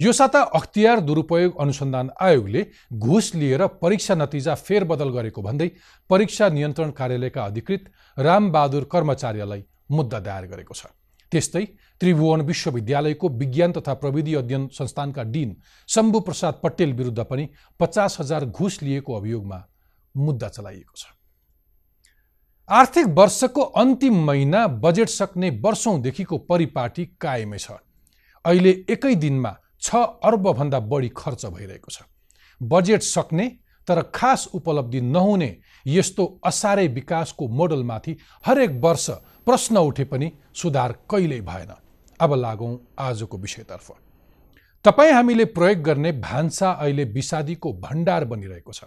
[0.00, 5.68] यो साता अख्तियार दुरुपयोग अनुसन्धान आयोगले घुस लिएर परीक्षा नतिजा फेरबदल गरेको भन्दै
[6.10, 10.86] परीक्षा नियन्त्रण कार्यालयका अधिकृत रामबहादुर कर्मचारीलाई मुद्दा दायर गरेको छ।
[11.32, 11.64] त्यस्तै
[12.00, 15.56] त्रिभुवन विश्वविद्यालयको विज्ञान तथा प्रविधि अध्ययन संस्थानका डिन
[15.88, 17.48] शम्भु प्रसाद पटेल विरुद्ध पनि
[17.80, 19.58] पचास हजार घुस लिएको अभियोगमा
[20.14, 21.04] मुद्दा चलाइएको छ।
[22.68, 27.78] आर्थिक वर्षको अन्तिम महिना बजेट सक्ने वर्षौँदेखिको परिपाटी कायमै छ।
[28.44, 32.02] अहिले एकै दिनमा छ अर्बभन्दा बढी खर्च भइरहेको छ।
[32.60, 33.48] बजेट सक्ने
[33.88, 39.08] तर खास उपलब्धि नहुने यस्तो असारे विकासको मोडलमाथि हरेक वर्ष
[39.46, 41.72] प्रश्न उठे पनि सुधार कहिल्यै भएन।
[42.20, 43.90] अब लागौँ आजको विषयतर्फ।
[44.84, 48.84] तपाईँ हामीले प्रयोग गर्ने भान्सा अहिले विषादीको भण्डार बनिरहेको छ।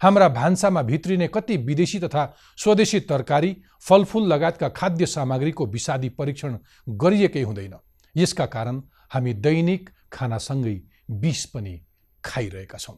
[0.00, 2.24] हाम्रा भान्सामा भित्रिने कति विदेशी तथा
[2.58, 6.56] स्वदेशी तरकारी फलफुल लगायतका खाद्य सामग्रीको विषादी परीक्षण
[6.88, 7.74] गरिएकै हुँदैन।
[8.14, 10.80] यसका कारण हामी दैनिक खानासँगै
[11.12, 11.80] विष पनि
[12.24, 12.96] खाइरहेका छौँ।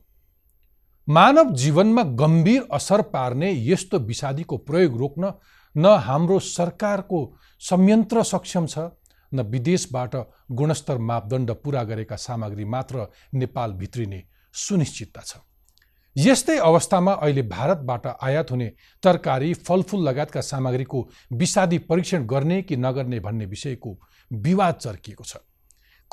[1.09, 5.33] मानव जीवनमा गम्भीर असर पार्ने यस्तो विषादीको प्रयोग रोक्न
[5.75, 7.21] न हाम्रो सरकारको
[7.63, 8.79] संयन्त्र सक्षम छ
[9.33, 10.15] न विदेशबाट
[10.53, 14.23] गुणस्तर मापदण्ड पुरा गरेका सामग्री मात्र नेपाल भित्रिने
[14.55, 15.37] सुनिश्चितता छ।
[16.17, 18.69] यस्तै अवस्थामा अहिले भारतबाट आयात हुने
[19.03, 23.99] तरकारी फलफुल लगायतका सामग्रीको विषादी परीक्षण गर्ने कि नगर्ने भन्ने विषयको
[24.31, 25.37] विवाद चर्किएको छ।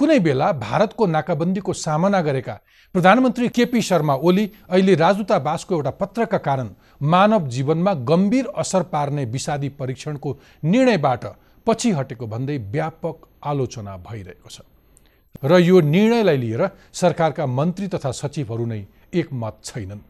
[0.01, 2.53] कुनै बेला भारतको नाकाबन्दीको सामना गरेका
[2.95, 6.69] प्रधानमन्त्री केपी शर्मा ओली अहिले राजदूतावासको एउटा पत्रका कारण
[7.13, 10.29] मानव जीवनमा गम्भीर असर पार्ने विषादी परीक्षणको
[10.63, 11.25] निर्णयबाट
[11.67, 14.65] पछि हटेको भन्दै व्यापक आलोचना भइरहेको छ।
[15.43, 16.63] र यो निर्णयलाई लिएर
[16.93, 18.81] सरकारका मन्त्री तथा सचिवहरू नै
[19.13, 20.01] एकमत छैनन्।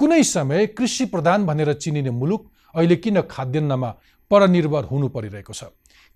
[0.00, 2.42] कुनै समय कृषि प्रधान भनेर चिनिने मुलुक
[2.74, 3.90] अहिले किन खाद्यान्नमा
[4.30, 5.64] परनिर्भर हुनु परिरहेको छ?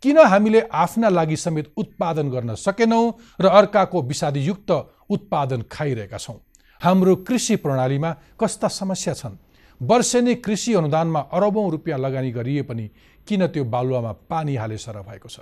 [0.03, 4.71] किन हामीले आफ्ना लागि समेत उत्पादन गर्न सकेनौँ र अर्काको विषादीयुक्त
[5.11, 6.37] उत्पादन खाइरहेका छौँ?
[6.81, 9.37] हाम्रो कृषि प्रणालीमा कस्ता समस्या छन्?
[9.81, 12.91] वर्षेनी कृषि अनुदानमा अरबौँ रुपियाँ लगानी गरिए पनि
[13.29, 15.41] किन त्यो बालुवामा पानी हाले सर भएको छ?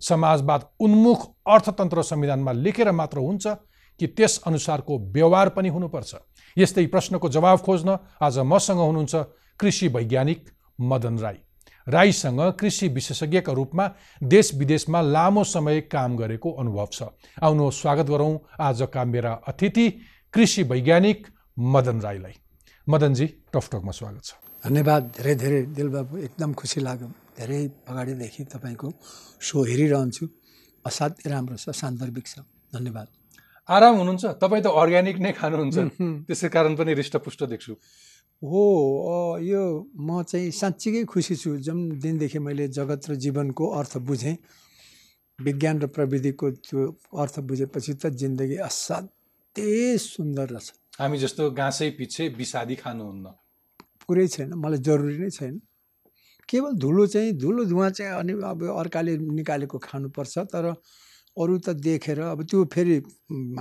[0.00, 3.46] समाजवाद उन्मुख अर्थतन्त्र संविधानमा लेखेर मात्र हुन्छ
[4.00, 6.14] कि त्यस अनुसारको व्यवहार पनि हुनुपर्छ?
[6.56, 9.14] यस्तै प्रश्नको जवाब खोज्न आज मसँग हुनुहुन्छ
[9.60, 10.50] कृषि वैज्ञानिक
[10.80, 11.38] मदन राई।
[11.86, 13.86] राईसँग कृषि विशेषज्ञका रूपमा
[14.22, 17.02] देश विदेशमा लामो समय काम गरेको अनुभव छ।
[17.42, 19.88] आउनु स्वागत गरौँ आजका मेरा अतिथि
[20.34, 21.26] कृषि वैज्ञानिक
[21.58, 22.34] मदन राईलाई।
[22.86, 24.32] मदनजी टकटकमा स्वागत छ।
[24.64, 27.08] धन्यवाद धेरै धेरै दिलबाबु एकदम खुसी लाग्यो।
[27.38, 28.88] धेरै अगाडिदेखि तपाईँको
[29.40, 30.24] सो हेरिरहन्छु।
[30.84, 33.08] असाध्यै राम्रो छ सान्दर्भिक छ। धन्यवाद।
[33.68, 35.76] आराम हुनुहुन्छ तपाईँ त अर्ग्यानिक नै खानुहुन्छ।
[36.28, 37.72] त्यसै कारण पनि हृष्टपुष्ट देख्छु।
[38.42, 39.62] हो यो
[40.00, 44.36] म चाहिँ साँच्चीकै खुसी छु। जुन दिनदेखि मैले जगत र जीवनको अर्थ बुझेँ
[45.38, 46.80] विज्ञान र प्रविधिको त्यो
[47.20, 53.26] अर्थ बुझेपछि त जिन्दगी असाध्यै सुन्दर रहेछ। हामी जस्तो गाँसै पछि विषादी खानुहुन्न।
[54.08, 55.60] पुरै छैन मलाई जरुरी नै छैन।
[56.48, 60.64] केवल धुलो चाहिँ धुलो धुवा चाहिँ अनि अब अर्काले निकालेको खानुपर्छ तर
[61.36, 62.96] अरू त देखेर अब त्यो फेरि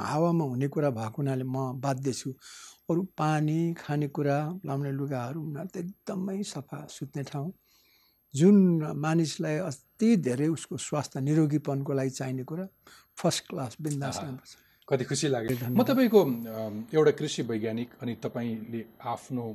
[0.10, 2.30] हावामा हुने कुरा भएको हुनाले म बाध्य छु।
[2.89, 7.51] अरू पानी खानेकुरा लाउने लुगाहरू उनीहरू त एकदमै सफा सुत्ने ठाउँ।
[8.33, 8.57] जुन
[8.98, 12.66] मानिसलाई अति धेरै उसको स्वास्थ्य निरोगीपनको लागि चाहिने कुरा
[13.18, 14.18] फर्स्ट क्लास बिन्दास
[14.88, 16.21] कति खुसी लाग्यो। म तपाईँको
[16.94, 19.45] एउटा कृषि वैज्ञानिक अनि तपाईँले आफ्नो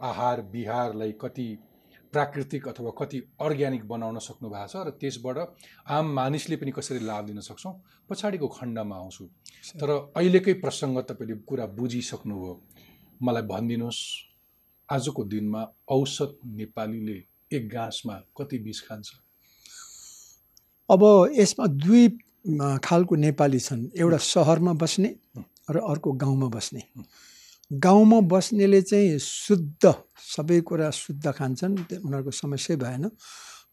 [0.00, 1.48] आहार विहारलाई कति
[2.14, 5.38] प्राकृतिक अथवा कति अर्ग्यानिक बनाउन सक्नु भएको छ र त्यसबाट
[5.90, 7.74] आम मानिसले पनि कसरी लाभ लिन सक्छौँ
[8.10, 9.24] पछाडिको खण्डमा आउँछु।
[9.80, 12.54] तर अहिलेकै प्रसङ्ग तपाईँले कुरा बुझिसक्नुभयो।
[13.22, 14.02] मलाई भनिदिनुहोस्
[14.88, 17.18] आजको दिनमा औसत नेपालीले
[17.56, 19.08] एक घाँसमा कति बिस खान्छ?
[20.88, 21.02] अब
[21.34, 22.08] यसमा दुई
[22.84, 25.10] खालको नेपाली छन्। एउटा सहरमा बस्ने
[25.70, 26.82] र अर्को गाउँमा बस्ने।
[27.70, 29.92] गाउँमा बस्नेले चाहिँ शुद्ध
[30.36, 31.74] सबै कुरा शुद्ध खान्छन्
[32.04, 33.10] उनीहरूको समस्या भएन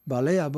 [0.09, 0.55] भलै अब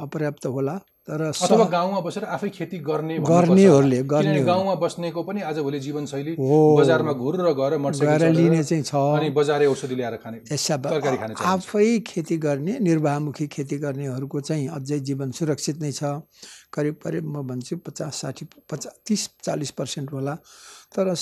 [0.00, 5.80] अपर्याप्त होला तर अथवा गाउँमा बसेर आफै खेती गर्ने गर्नेहरूले। गर्ने गाउँमा बस्नेको पनि आजभोलि
[5.80, 11.16] जीवनशैली। बजारमा घुर र गएर गएर लिने चाहिँ छ अनि बजारे औषधि ल्याएर खाने तरकारी
[11.16, 16.24] खाने। आफै खेती गर्ने निर्वाहमुखी खेती गर्नेहरूको चाहिँ अझै जीवन सुरक्षित नै छ
[16.72, 20.34] करिब करिब म भन्छु पचास साठी पचास तिस चालिस पर्सेन्ट होला
[20.96, 21.14] तर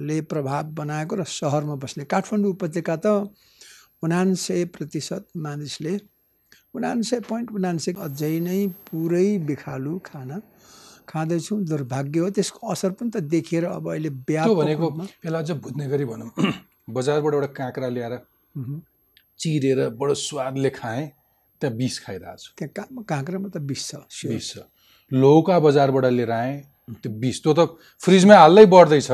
[0.00, 3.28] सहरले प्रभाव बनाएको र सहरमा बस्ने काठमाडौँ उपत्यका त
[4.02, 5.94] उनान्सय प्रतिशत मानिसले
[6.74, 10.40] उनान्सय पोइन्ट उनान्सय अझै नै पुरै बिखालु खाना
[11.06, 14.88] खाँदैछौँ दुर्भाग्य हो त्यसको असर पनि त देखिएर अब अहिले व्यापक भनेको
[15.24, 16.30] यसलाई अझ बुझ्ने गरी भनौँ
[16.96, 18.14] बजारबाट एउटा काँक्रा ल्याएर।
[19.40, 21.06] चिरेर बडो स्वादले खाएँ
[21.60, 24.64] त्यहाँ बिस खाइरहेको छु त्यहाँ काँक्रामा त बिस छ। बिस छ
[25.10, 26.56] लौका बजारबाट लिएर आएँ
[26.98, 27.60] त्यो बिस त्यो त
[28.02, 29.10] फ्रिजमा हाल्दै बढ्दैछ।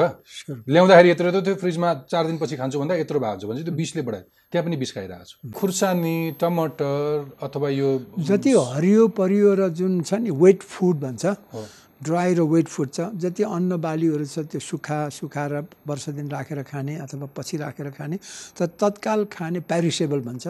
[0.67, 3.77] ल्याउँदाखेरि यत्रो यत्रो त्यो फ्रिजमा चार दिनपछि खान्छु भन्दा यत्रो भएको छ भने चाहिँ त्यो
[3.77, 7.89] बिसले बढायो। त्यहाँ पनि बिस खाइरहेको छु। खुर्सानी टमाटर अथवा यो
[8.19, 11.61] जति हरियो परियो र जुन छ नि वेट फुड भन्छ हो,
[12.01, 15.53] ड्राई र वेट फुड छ जति अन्न बालीहरू छ त्यो सुखा सुखाएर
[15.89, 18.17] वर्ष दिन राखेर खाने अथवा पछि राखेर खाने
[18.57, 20.45] त तत्काल खाने प्यारिसेबल भन्छ।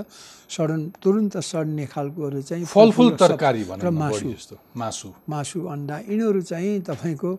[0.50, 4.34] सडन तुरुन्त सड्ने खालकोहरू चाहिँ फलफुल तरकारी र मासु।
[4.76, 7.30] मासु। मासु अन्डा यिनीहरू चाहिँ तपाईँको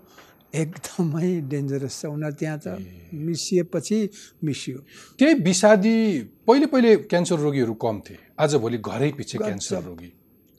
[0.55, 2.79] एकदमै डेन्जरस छ। उनीहरू त्यहाँ त
[3.11, 3.97] मिसिएपछि
[4.43, 4.77] मिसियो।
[5.19, 5.95] त्यही विषादी
[6.47, 10.09] पहिले पहिले क्यान्सर रोगीहरू कम थिए। आजभोलि घरै पछि क्यान्सर रोगी।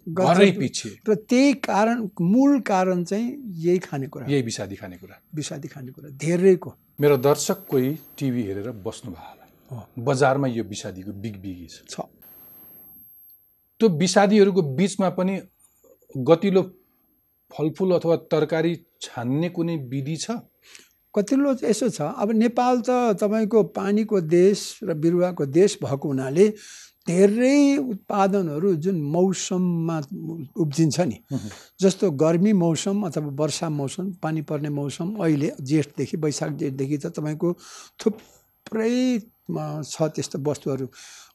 [0.08, 3.28] घरै पछि। र त्यही कारण मूल कारण चाहिँ
[3.64, 6.70] यही खानेकुरा यही विषादी खानेकुरा। विषादी खानेकुरा धेरैको।
[7.00, 12.00] मेरो दर्शक कोही टिभी हेरेर बस्नु भयो होला बजारमा यो विषादीको बिग बिगी छ।
[13.80, 15.34] त्यो विषादीहरूको बिचमा पनि
[16.14, 16.62] गतिलो
[17.50, 20.30] फलफुल अथवा तरकारी छान्ने कुनै विधि छ?
[21.14, 22.90] कतिलो यसो छ। अब नेपाल त
[23.20, 26.46] तपाईँको पानीको देश र बिरुवाको देश भएको हुनाले
[27.08, 29.96] धेरै उत्पादनहरू जुन मौसममा
[30.56, 31.18] उब्जिन्छ नि
[31.80, 37.52] जस्तो गर्मी मौसम अथवा वर्षा मौसम पानी पर्ने मौसम अहिले जेठदेखि वैशाख जेठदेखि त तपाईँको
[37.98, 38.92] थुप्रै
[39.84, 40.86] छ त्यस्तो वस्तुहरू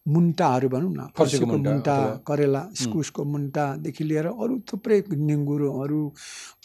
[0.06, 1.98] मुन्टाहरू भनौँ न फर्सीको मुन्टा
[2.28, 6.02] करेला इस्कुसको मुन्टादेखि लिएर अरू थुप्रै निङ्गुरोहरू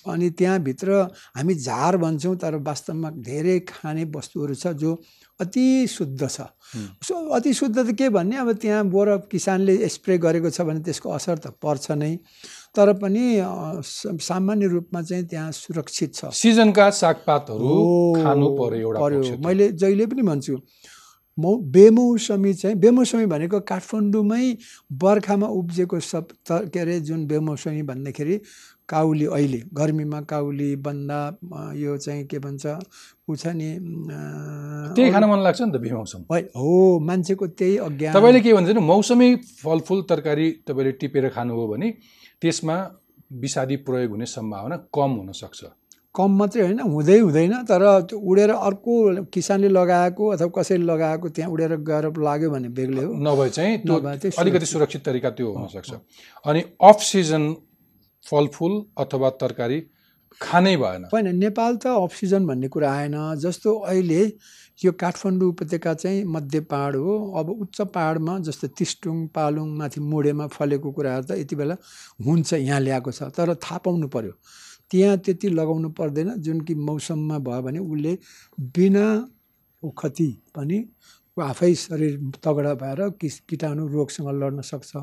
[0.06, 0.88] अनि त्यहाँभित्र
[1.36, 4.90] हामी झार भन्छौँ तर वास्तवमा धेरै खाने वस्तुहरू छ जो
[5.40, 6.40] अति शुद्ध छ।
[7.04, 8.36] सो अति शुद्ध त के भन्ने?
[8.36, 12.16] अब त्यहाँ बर किसानले स्प्रे गरेको छ भने त्यसको असर त पर्छ नै।
[12.74, 13.24] तर पनि
[14.18, 17.72] सामान्य रूपमा चाहिँ त्यहाँ सुरक्षित छ। सिजनका सागपातहरू
[18.22, 20.56] खानु पर्यो एउटा पर्यो। मैले जहिले पनि भन्छु
[21.38, 24.46] मौ बेमौसमी चाहिँ बेमौसमी भनेको काठमाडौँमै
[24.90, 28.36] बर्खामा उब्जेको सब त के अरे जुन बेमौसमी भन्दाखेरि
[28.88, 31.20] काउली अहिले गर्मीमा काउली बन्दा
[31.76, 32.66] यो चाहिँ के भन्छ
[33.28, 33.70] ऊ छ नि
[34.96, 36.20] त्यही खान मन लाग्छ नि त बेमौसम
[36.56, 39.28] हो मान्छेको त्यही अज्ञान। तपाईँले के भन्छ भने मौसमी
[39.64, 41.88] फलफुल तरकारी तपाईँले टिपेर खानुभयो भने
[42.42, 42.76] त्यसमा
[43.42, 45.60] विषादी प्रयोग हुने सम्भावना कम हुनसक्छ।
[46.14, 48.94] कम मात्रै होइन हुँदै हुँदैन तर त्यो उडेर अर्को
[49.28, 53.74] किसानले लगाएको अथवा कसैले लगाएको त्यहाँ उडेर गएर लाग्यो भने बेग्लै हो। नभए चाहिँ
[54.38, 55.90] अलिकति सुरक्षित। तरिका त्यो हुनसक्छ।
[56.44, 57.44] अनि अफ सिजन
[58.30, 59.80] फलफुल अथवा तरकारी
[60.40, 64.22] खानै भएन। होइन नेपाल त अक्सिजन भन्ने कुरा आएन। जस्तो अहिले
[64.80, 70.46] यो काठमाडौँ उपत्यका चाहिँ मध्य पहाड हो अब उच्च पहाडमा जस्तो तिस्टुङ पालुङ माथि मोडेमा
[70.46, 71.76] फलेको कुराहरू त यति बेला
[72.26, 74.32] हुन्छ यहाँ ल्याएको छ। तर थाहा पाउनु पर्यो।
[74.90, 78.12] त्यहाँ त्यति लगाउनु पर्दैन। जुन कि मौसममा भयो भने उसले
[78.76, 79.06] बिना
[79.82, 80.78] उखती पनि
[81.40, 82.14] आफै शरीर
[82.44, 84.96] तगडा भएर किस कीटाणु रोगसँग लड्न सक्छ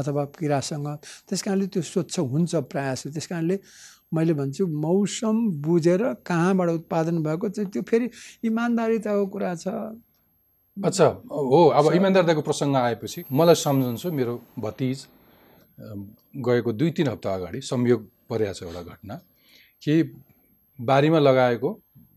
[0.00, 0.88] अथवा किरासँग।
[1.28, 3.58] त्यस कारणले त्यो स्वच्छ हुन्छ प्रायः त्यस कारणले
[4.14, 8.10] मैले भन्छु मौसम बुझेर कहाँबाट उत्पादन भएको चाहिँ त्यो फेरि
[8.44, 9.68] इमान्दारिताको कुरा छ।
[10.76, 15.06] अच्छा हो अब इमान्दारताको प्रसङ्ग आएपछि मलाई सम्झन्छु मेरो भतिज
[16.46, 18.00] गएको दुई तिन हप्ता अगाडि संयोग
[18.30, 19.14] परेको छ एउटा घटना।
[19.82, 19.94] कि
[20.78, 21.70] बारीमा लगाएको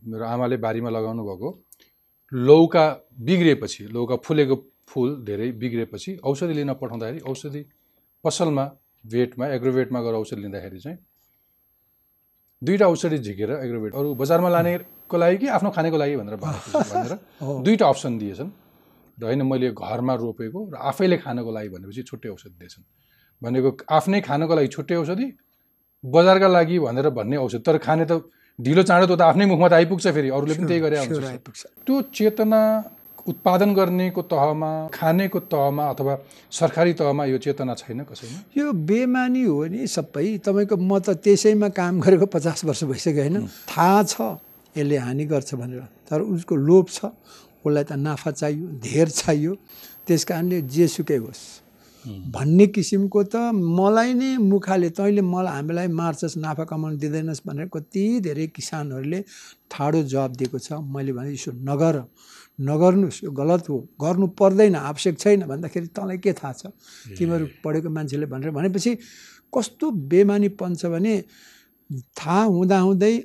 [0.07, 1.49] मेरो आमाले बारीमा लगाउनु भएको
[2.33, 2.85] लौका
[3.19, 4.55] बिग्रिएपछि लौका फुलेको
[4.87, 7.65] फुल धेरै बिग्रिएपछि औषधि लिन पठाउँदाखेरि औषधि
[8.23, 8.65] पसलमा
[9.05, 10.97] भेटमा एग्रोभेटमा गएर औषधि लिँदाखेरि चाहिँ
[12.61, 16.35] दुईवटा औषधि झिकेर एग्रोभेट अरू बजारमा लानेको लागि कि आफ्नो खानेको लागि भनेर
[16.91, 17.13] भनेर
[17.63, 18.49] दुईवटा अप्सन दिएछन्।
[19.19, 22.83] र होइन मैले घरमा रोपेको र आफैले खानको लागि भनेपछि छुट्टै औषधि दिएछन्।
[23.41, 25.27] भनेको आफ्नै खानको लागि छुट्टै औषधि
[26.05, 28.21] बजारका लागि भनेर भन्ने औषधि तर खाने त
[28.59, 31.95] ढिलो चाँडो त्यो त आफ्नै मुखमा त आइपुग्छ फेरि अरूले पनि त्यही गरे आइपुग्छ। त्यो
[32.11, 32.59] चेतना
[33.27, 36.13] उत्पादन गर्नेको तहमा खानेको तहमा अथवा
[36.51, 38.37] सरकारी तहमा यो चेतना छैन कसैमा?
[38.57, 43.47] यो बेमानी हो नि सबै। तपाईँको म त त्यसैमा काम गरेको पचास वर्ष भइसक्यो होइन?
[43.71, 44.15] थाहा छ
[44.75, 46.99] यसले हानि गर्छ भनेर। तर उसको लोभ छ
[47.63, 49.51] उसलाई त नाफा चाहियो धेर चाहियो।
[50.03, 51.41] त्यस कारणले जेसुकै होस्।
[52.07, 58.03] भन्ने किसिमको त मलाई नै मुखाले तैँले मलाई हामीलाई मार्छस् नाफा कमाउनु दिँदैनस् भनेर कति
[58.23, 59.19] धेरै किसानहरूले
[59.71, 61.95] ठाडो जवाब दिएको छ। मैले भने यसो नगर
[62.59, 66.63] नगर्नुहोस् यो गलत हो गर्नु पर्दैन आवश्यक छैन। भन्दाखेरि तँलाई के थाहा छ?
[67.17, 68.95] तिमीहरू पढेको मान्छेले भनेर भनेपछि
[69.53, 71.13] कस्तो बेमानीपन छ भने
[72.15, 73.15] थाहा हुँदाहुँदै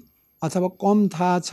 [0.42, 1.50] अथवा कम थाहा छ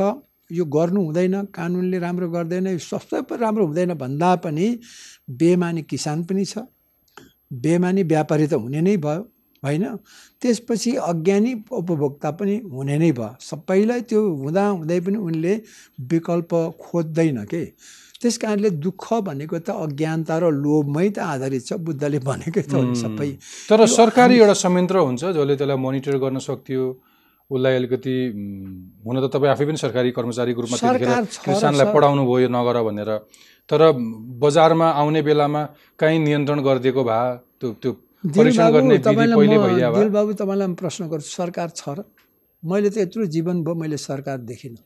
[0.52, 4.68] यो गर्नु हुँदैन कानुनले राम्रो गर्दैन यो सबै राम्रो हुँदैन भन्दा पनि
[5.30, 6.66] बेमानी किसान पनि छ।
[7.52, 9.22] बेमानी व्यापारी त हुने नै भयो
[9.64, 9.84] होइन?
[10.42, 15.54] त्यसपछि अज्ञानी उपभोक्ता पनि हुने नै भयो। सबैलाई त्यो हुँदा हुँदै पनि उनले
[16.12, 17.64] विकल्प खोज्दैन के?
[18.22, 23.30] त्यस कारणले दुःख भनेको त अज्ञानता र लोभमै त आधारित छ बुद्धले भनेकै त सबै।
[23.70, 26.84] तर सरकारी एउटा संयन्त्र हुन्छ जसले त्यसलाई मोनिटर गर्न सक्थ्यो।
[27.52, 28.16] उसलाई अलिकति
[29.06, 30.78] हुन त तपाईँ आफै पनि सरकारी कर्मचारीको रूपमा
[31.46, 33.10] किसानलाई। पढाउनु भयो यो नगर भनेर।
[33.70, 33.82] तर
[34.42, 35.62] बजारमा आउने बेलामा
[36.00, 37.92] काहीँ नियन्त्रण गरिदिएको भए त्यो त्यो
[38.36, 42.00] परीक्षण दिलबाबु गर्ने विधि तपाईँलाई म प्रश्न गर्छु सरकार छ र?
[42.64, 44.78] मैले त यत्रो जीवन भयो मैले सरकार देखिनँ।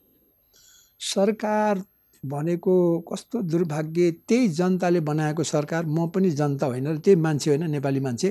[1.02, 1.84] सरकार
[2.24, 2.76] भनेको
[3.10, 8.00] कस्तो दुर्भाग्य त्यही जनताले बनाएको सरकार म पनि जनता होइन र त्यही मान्छे होइन नेपाली
[8.00, 8.30] मान्छे।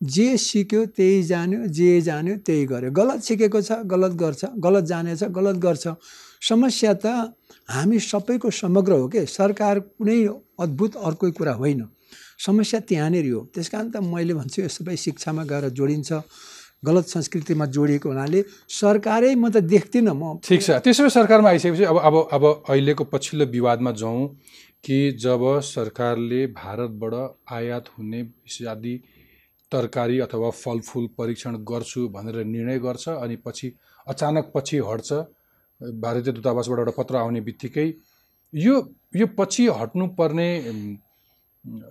[0.00, 5.22] जे सिक्यो त्यही जान्यो जे जान्यो त्यही गर्यो। गलत सिकेको छ गलत गर्छ गलत जानेछ
[5.28, 5.84] गलत गर्छ।
[6.40, 7.06] समस्या त
[7.70, 9.24] हामी सबैको समग्र हो के?
[9.26, 10.18] सरकार कुनै
[10.58, 11.86] अद्भुत अर्कै कुरा होइन।
[12.46, 16.10] समस्या त्यहाँनिर हो। त्यस कारण त मैले भन्छु यो सबै शिक्षामा गएर जोडिन्छ
[16.82, 21.84] गलत संस्कृतिमा जोडिएको हुनाले सरकारै म त देख्दिनँ म। ठिक छ। त्यसो भए सरकारमा आइसकेपछि
[21.84, 24.26] अब अब अब अहिलेको पछिल्लो विवादमा जाउँ
[24.84, 27.14] कि जब सरकारले भारतबाट
[27.52, 28.94] आयात हुने इत्यादि
[29.72, 33.68] तरकारी अथवा फलफुल परीक्षण गर्छु भनेर निर्णय गर्छ अनि पछि
[34.06, 35.12] अचानक पछि हट्छ
[35.80, 37.88] भारतीय दूतावासबाट एउटा पत्र आउने बित्तिकै
[38.52, 38.74] यो
[39.16, 40.50] यो पछि हट्नुपर्ने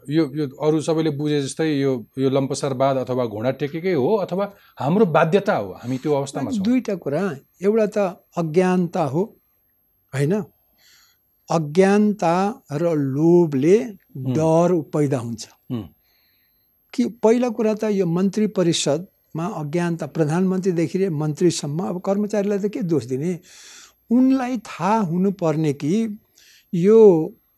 [0.09, 4.45] यो यो अरू सबैले बुझे जस्तै यो यो लम्पसारवाद अथवा घोडा टेकेकै हो अथवा
[4.79, 7.21] हाम्रो बाध्यता हो हामी त्यो अवस्थामा छौँ। दुईवटा कुरा
[7.61, 7.97] एउटा त
[8.37, 9.21] अज्ञानता हो
[10.13, 10.33] होइन?
[11.49, 12.33] अज्ञानता
[12.71, 13.77] र लोभले
[14.37, 15.43] डर पैदा हुन्छ।
[16.93, 18.47] कि पहिला कुरा त यो मन्त्री
[19.39, 23.39] परिषदमा अज्ञानता प्रधानमन्त्रीदेखि लिएर मन्त्रीसम्म अब कर्मचारीलाई त के दोष दिने?
[24.11, 26.17] उनलाई थाहा हुनुपर्ने कि
[26.73, 26.99] यो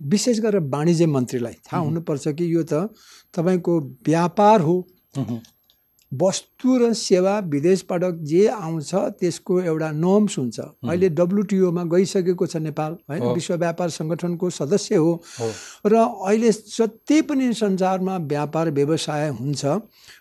[0.02, 2.90] विशेष गरेर वाणिज्य मन्त्रीलाई थाहा हुनुपर्छ कि यो त
[3.34, 5.42] तपाईँको व्यापार हुँ,
[6.12, 12.98] वस्तु र सेवा विदेशबाट जे आउँछ त्यसको एउटा नर्म्स हुन्छ अहिले डब्लुटिओमा गइसकेको छ नेपाल
[13.10, 15.12] होइन। विश्व व्यापार सङ्गठनको सदस्य हो।
[15.88, 19.66] र अहिले जति पनि संसारमा व्यापार व्यवसाय हुन्छ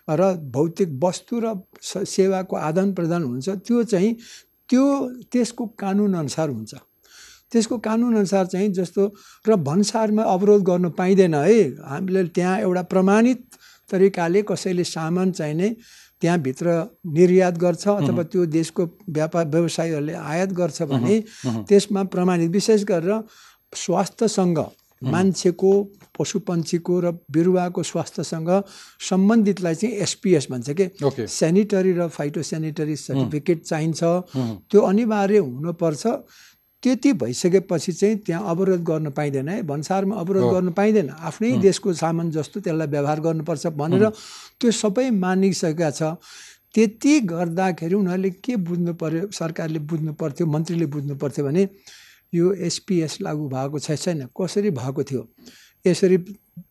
[0.09, 4.15] र भौतिक वस्तु र सेवाको आदान प्रदान हुन्छ त्यो चाहिँ
[4.69, 4.85] त्यो
[5.31, 6.73] त्यसको कानुनअनुसार हुन्छ।
[7.51, 9.11] त्यसको कानुनअनुसार चाहिँ जस्तो
[9.47, 13.43] र भन्सारमा अवरोध गर्नु पाइँदैन है। हामीले त्यहाँ एउटा प्रमाणित
[13.91, 15.69] तरिकाले कसैले सामान चाहिने
[16.21, 16.67] त्यहाँभित्र
[17.17, 21.19] निर्यात गर्छ अथवा त्यो देशको व्यापार व्यवसायीहरूले आयात गर्छ भने
[21.69, 23.19] त्यसमा प्रमाणित विशेष गरेर
[23.75, 24.59] स्वास्थ्यसँग
[25.01, 25.71] मान्छेको
[26.17, 28.49] पशुपन्छीको र बिरुवाको स्वास्थ्यसँग
[29.09, 30.85] सम्बन्धितलाई चाहिँ एसपिएस भन्छ कि?
[31.25, 34.01] सेनिटरी र फाइटो सेनिटरी सर्टिफिकेट चाहिन्छ।
[34.69, 36.03] त्यो अनिवार्य हुनुपर्छ।
[36.83, 42.31] त्यति भइसकेपछि चाहिँ त्यहाँ अवरोध गर्न पाइँदैन है। भन्सारमा अवरोध। गर्न पाइँदैन। आफ्नै देशको सामान
[42.31, 44.09] जस्तो त्यसलाई व्यवहार गर्नुपर्छ भनेर
[44.59, 46.17] त्यो सबै मानिसकेका छ।
[46.73, 49.29] त्यति गर्दाखेरि उनीहरूले के बुझ्नु पर्यो?
[49.31, 51.69] सरकारले बुझ्नु पर्थ्यो मन्त्रीले बुझ्नु पर्थ्यो भने
[52.33, 55.27] यो एसपिएस लागू भएको छ छैन। कसरी भएको थियो?
[55.85, 56.17] यसरी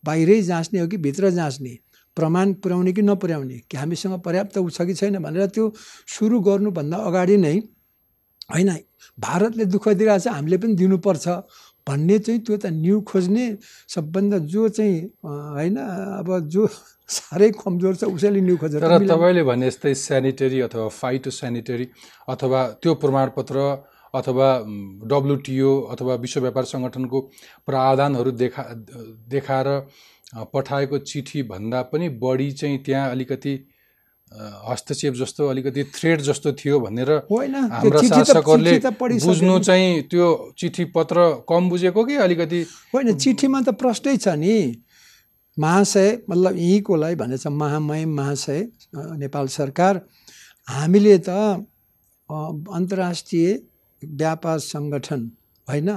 [0.05, 1.79] बाहिरै जाँच्ने हो कि भित्र जाँच्ने?
[2.17, 3.59] प्रमाण पुर्याउने कि नपुर्याउने?
[3.71, 5.73] कि हामीसँग पर्याप्त छ कि छैन भनेर त्यो
[6.19, 7.61] सुरु गर्नुभन्दा अगाडि नै
[8.51, 8.71] होइन
[9.19, 11.27] भारतले दुःख दिइरहेछ हामीले पनि दिनुपर्छ
[11.87, 13.47] भन्ने चाहिँ त्यो त न्यु खोज्ने
[13.89, 14.97] सबभन्दा जो चाहिँ
[15.57, 15.77] होइन
[16.21, 16.67] अब जो
[17.09, 21.87] साह्रै कमजोर छ उसैले न्यु खोजेर तर तपाईँले भने जस्तै सेनिटरी अथवा फाइटो सेनिटरी
[22.29, 23.57] अथवा त्यो प्रमाणपत्र
[24.15, 24.49] अथवा
[25.07, 27.21] डब्लुटिओ अथवा विश्व व्यापार सङ्गठनको
[27.67, 28.63] प्रावधानहरू देखा
[29.29, 29.69] देखाएर
[30.49, 33.55] पठाएको चिठी भन्दा पनि बढी चाहिँ त्यहाँ अलिकति
[34.33, 38.79] हस्तक्षेप जस्तो अलिकति थ्रेड जस्तो थियो भनेर हाम्रा शासकहरूले
[39.19, 42.61] बुझ्नु। चाहिँ त्यो चिठी पत्र कम बुझेको कि अलिकति?
[42.95, 44.55] होइन चिठीमा त प्रश्नै छ नि।
[45.59, 48.61] महाशय मतलब यहीँकोलाई भनेछ महामय महाशय
[48.95, 50.01] नेपाल सरकार।
[50.69, 51.29] हामीले त
[52.71, 53.49] अन्तर्राष्ट्रिय
[54.03, 55.21] व्यापार सङ्गठन
[55.69, 55.91] होइन?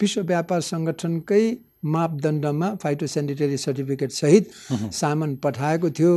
[0.00, 1.44] विश्व व्यापार सङ्गठनकै
[1.84, 4.50] मापदण्डमा फाइटोसेनिटरी सर्टिफिकेट सहित
[4.92, 6.14] सामान पठाएको थियो।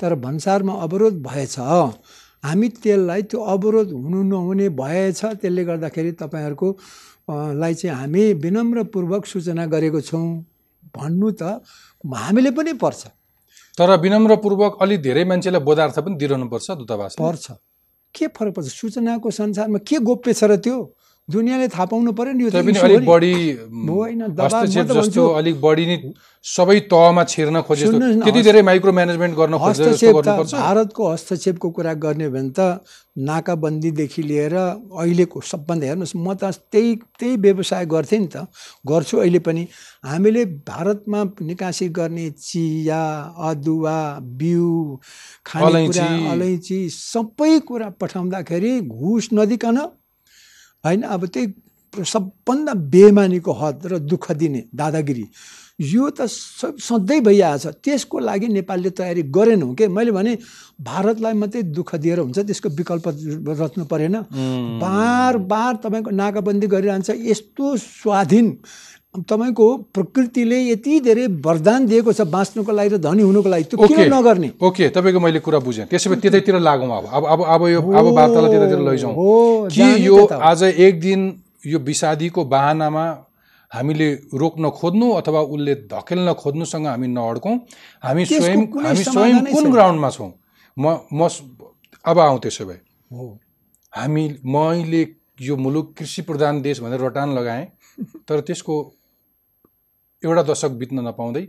[0.00, 1.58] तर भन्सारमा अवरोध भएछ।
[2.44, 6.68] हामी त्यसलाई त्यो अवरोध हुनु नहुने भएछ। त्यसले गर्दाखेरि तपाईँहरूको
[7.30, 10.26] लाई चाहिँ हामी विनम्रपूर्वक सूचना गरेको छौँ।
[10.96, 11.60] भन्नु त
[12.04, 13.06] हामीले पनि पर्छ।
[13.78, 17.46] तर विनम्रपूर्वक अलिक धेरै मान्छेलाई बोधार्थ पनि दिइरहनुपर्छ दूतावासले। पर्छ।
[18.14, 18.68] के फरक पर्छ?
[18.68, 20.76] सूचनाको संसारमा के गोप्य छ र त्यो?
[21.30, 23.34] दुनियाँले थाहा पाउनु पर्यो नि यो अलिक। बढी
[23.88, 25.96] होइन, जस्तो अलिक बढी नै
[26.44, 27.86] सबै तहमा छिर्न खोजे
[28.24, 30.16] त्यति धेरै माइक्रो म्यानेजमेन्ट गर्न हस्तक्षेप
[30.52, 32.80] भारतको हस्तक्षेपको कुरा गर्ने हो भने त
[33.20, 38.48] नाकाबन्दीदेखि लिएर अहिलेको सबभन्दा हेर्नुहोस् म त त्यही त्यही व्यवसाय गर्थेँ नि त।
[38.88, 39.66] गर्छु अहिले पनि।
[40.04, 43.02] हामीले भारतमा निकासी गर्ने चिया
[43.50, 43.98] अदुवा
[44.40, 44.96] बिउ
[45.46, 49.78] खानेकुरा अलैँची। अलैँची सबै कुरा पठाउँदाखेरि घुस नदिकन
[50.84, 51.02] होइन?
[51.02, 51.46] अब त्यही
[52.04, 55.26] सबभन्दा बेमानीको हद र दुःख दिने दादागिरी।
[55.80, 59.88] यो त सधैँ भइआएछ त्यसको लागि नेपालले तयारी गरेनौँ के?
[59.88, 60.36] मैले भने
[60.80, 63.06] भारतलाई मात्रै दुःख दिएर हुन्छ त्यसको विकल्प
[63.60, 64.16] रच्नु परेन।
[64.80, 68.46] बार बार तपाईँको नाकाबन्दी गरिरहन्छ। यस्तो स्वाधीन
[69.14, 74.14] तपाईँको प्रकृतिले यति धेरै वरदान दिएको छ बाँच्नुको लागि र धनी हुनुको लागि त्यो किन
[74.14, 74.50] नगर्ने?
[74.62, 78.06] ओके तपाईँको मैले कुरा बुझेँ। त्यसो भए त्यतैतिर लागौँ अब। अब अब अब यो अब
[78.06, 81.20] वार्तालाई त्यतातिर लैजाउँ। हो कि यो। आज एक दिन
[81.66, 83.04] यो विषादीको बाहनामा
[83.70, 87.56] हामीले रोक्न खोज्नु अथवा उसले धकेल्न खोज्नुसँग हामी नअड्कौँ।
[88.06, 90.30] हामी स्वयं हामी स्वयं कुन। ग्राउन्डमा छौँ?
[90.78, 91.28] म म
[92.06, 92.78] अब आउँ त्यसो भए।
[93.10, 93.26] हो।
[93.92, 95.02] हामी मैले
[95.42, 97.66] यो मुलुक कृषि प्रधान देश भनेर रटान लगाएँ
[98.28, 98.74] तर त्यसको
[100.22, 101.46] एउटा दशक बित्न नपाउँदै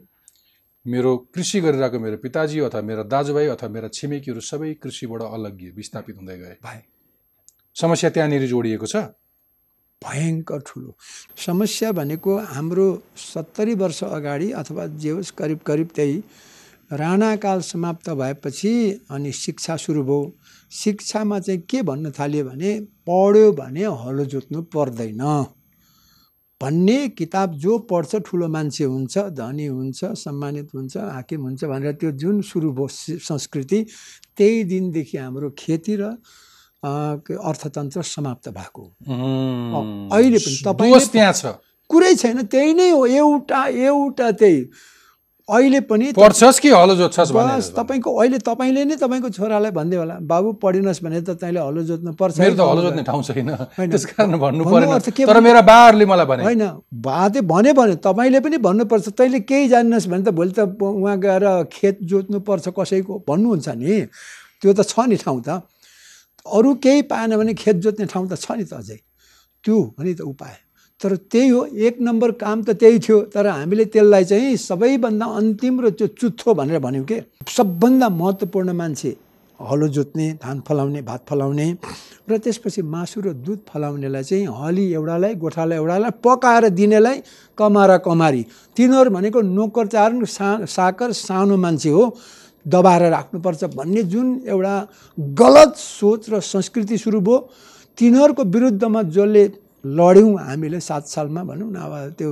[0.86, 6.16] मेरो कृषि गरिरहेको मेरो पिताजी अथवा मेरा दाजुभाइ अथवा मेरा छिमेकीहरू सबै कृषिबाट अलग्गिए विस्थापित
[6.18, 6.80] हुँदै गए। भाइ
[7.75, 8.96] समस्या त्यहाँनिर जोडिएको छ।
[10.01, 10.96] भयङ्कर ठुलो।
[11.38, 16.18] समस्या भनेको हाम्रो सत्तरी वर्ष अगाडि अथवा जे होस् करिब करिब त्यही
[16.92, 18.74] राणाकाल समाप्त भएपछि
[19.12, 20.20] अनि शिक्षा सुरु भयो।
[20.72, 22.72] शिक्षामा चाहिँ के भन्न थाल्यो भने
[23.08, 25.22] पढ्यो भने हलो जोत्नु पर्दैन।
[26.62, 32.12] भन्ने किताब जो पढ्छ ठुलो मान्छे हुन्छ धनी हुन्छ सम्मानित हुन्छ हाकिम हुन्छ भनेर त्यो
[32.21, 32.88] जुन सुरु भयो
[33.19, 33.80] संस्कृति
[34.38, 36.04] त्यही दिनदेखि हाम्रो खेती र
[36.82, 38.84] अर्थतन्त्र समाप्त भएको
[40.13, 41.45] अहिले पनि दोष त्यहाँ छ।
[41.89, 44.60] कुरै छैन त्यही नै हो एउटा एउटा त्यही।
[45.52, 50.16] अहिले पनि पढ्छस् कि हलो जोत्छस् बस तपाईँको अहिले तपाईँले नै तपाईँको छोरालाई भन्दै होला।
[50.24, 53.90] बाबु पढिनुहोस् भने त तैँले हलो जोत्नु पर्छ मेरो त हलो जोत्ने ठाउँ छैन। होइन।
[53.92, 56.64] त्यस कारण भन्नु परेन। तर मेरा बाहरूले मलाई भने। होइन।
[57.04, 61.46] बाते भने भने तपाईँले पनि भन्नुपर्छ। तैँले केही जान्नुहोस् भने त भोलि त उहाँ गएर
[61.68, 64.08] खेत जोत्नुपर्छ कसैको। भन्नुहुन्छ नि।
[64.64, 65.68] त्यो त छ नि ठाउँ त।
[66.48, 69.00] अरू केही पाएन भने खेत जोत्ने ठाउँ त छ नि त अझै।
[69.64, 70.70] त्यो हो नि त उपाय।
[71.02, 75.82] तर त्यही हो एक नम्बर काम त त्यही थियो तर हामीले त्यसलाई चाहिँ सबैभन्दा अन्तिम
[75.82, 77.18] र त्यो चुच्चो भनेर भन्यौँ के?
[77.48, 79.16] सबभन्दा महत्त्वपूर्ण मान्छे
[79.60, 81.66] हलो जोत्ने धान फलाउने भात फलाउने
[82.30, 87.18] र त्यसपछि मासु र दुध फलाउनेलाई चाहिँ हली एउटालाई गोठाला एउटालाई पकाएर दिनेलाई
[87.58, 88.42] कमारा कमारी।
[88.78, 92.04] तिनीहरू भनेको नोकर चारन सा साकर सानो मान्छे हो
[92.66, 94.76] दबाएर राख्नुपर्छ भन्ने जुन एउटा
[95.42, 97.38] गलत सोच र संस्कृति सुरु भयो
[97.98, 99.44] तिनीहरूको विरुद्धमा जसले
[99.84, 102.30] लड्यौँ हामीले सात सालमा भनौँ न अब त्यो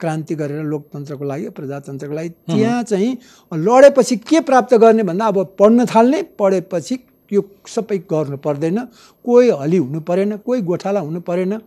[0.00, 3.12] क्रान्ति गरेर लोकतन्त्रको लागि प्रजातन्त्रको लागि। त्यहाँ चाहिँ
[3.52, 6.98] लडेपछि के प्राप्त गर्ने भन्दा अब पढ्न थाल्ने पढेपछि
[7.30, 8.78] यो सबै गर्नु पर्दैन।
[9.24, 11.58] कोही हली हुनु परेन कोही गोठाला हुनु परेन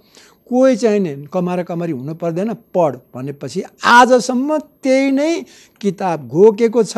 [0.49, 5.45] कोही चाहिँ नि कमारा कमारी हुनु पर्दैन। पढ भनेपछि आजसम्म त्यही नै
[5.81, 6.97] किताब घोकेको छ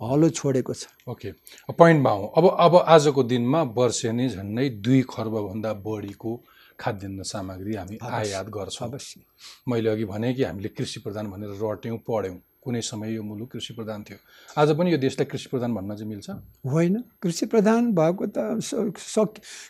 [0.00, 1.30] हलो छोडेको छ। ओके।
[1.72, 6.32] पोइन्टमा आउँ। अब अब आजको दिनमा वर्षेनी झन्डै दुई खर्बभन्दा बढीको
[6.80, 9.20] खाद्यान्न सामग्री हामी आयात गर्छौँ। अवश्य।
[9.68, 13.74] मैले अघि भने कि हामीले कृषि प्रधान भनेर रट्यौँ पढ्यौँ। कुनै समय यो मुलुक कृषि
[13.74, 14.18] प्रधान थियो।
[14.58, 16.30] आज पनि यो देशलाई कृषि प्रधान भन्न चाहिँ मिल्छ?
[16.66, 18.38] होइन। कृषि प्रधान भएको त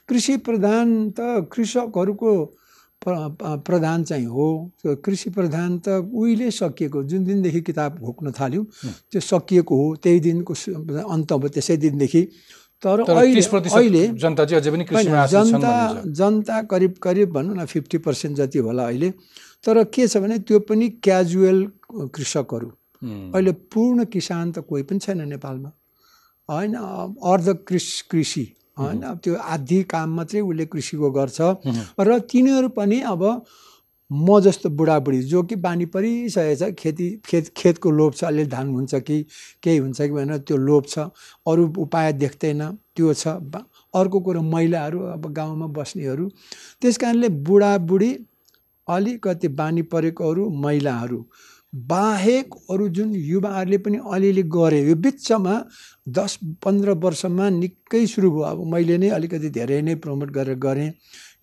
[0.08, 2.32] कृषि प्रधान त कृषकहरूको
[3.02, 4.46] प्रधान चाहिँ हो।
[4.82, 8.64] त्यो कृषि प्रधान त उहिले सकिएको जुन दिनदेखि किताब घोक्न थाल्यौँ
[9.12, 10.54] त्यो सकिएको हो। त्यही दिनको
[11.04, 12.22] अन्त भयो त्यसै दिनदेखि
[12.82, 14.84] तर अहिले जनता चाहिँ अझै पनि
[15.28, 15.72] जनता
[16.18, 19.10] जनता करिब करिब भनौँ न फिफ्टी पर्सेन्ट जति होला अहिले।
[19.64, 21.58] तर के छ भने त्यो पनि क्याजुअल
[22.14, 22.68] कृषकहरू।
[23.34, 25.70] अहिले पूर्ण किसान त कोही पनि छैन नेपालमा।
[26.48, 26.74] होइन
[27.32, 28.44] अर्ध कृष कृषि।
[28.78, 31.40] होइन त्यो आधी काम मात्रै उसले कृषिको गर्छ।
[32.00, 33.22] र तिनीहरू पनि अब
[34.10, 38.68] म जस्तो बुढाबुढी जो कि बानी परिसकेको छ खेती खेत खेतको लोभ छ अलिअलि धान
[38.74, 39.22] हुन्छ कि
[39.62, 40.98] केही हुन्छ कि भनेर त्यो लोभ छ।
[41.46, 42.62] अरू उपाय देख्दैन
[42.96, 43.26] त्यो छ।
[43.94, 46.28] अर्को कुरो महिलाहरू अब गाउँमा बस्नेहरू।
[46.82, 48.12] त्यस कारणले बुढाबुढी
[48.88, 51.24] अलिकति बानी परेकोहरू महिलाहरू।
[51.74, 55.54] बाहेक अरू जुन युवाहरूले पनि अलिअलि गरे यो बिचमा
[56.08, 60.90] दस पन्ध्र वर्षमा निकै सुरु भयो। अब मैले नै अलिकति धेरै नै प्रमोट गरेर गरेँ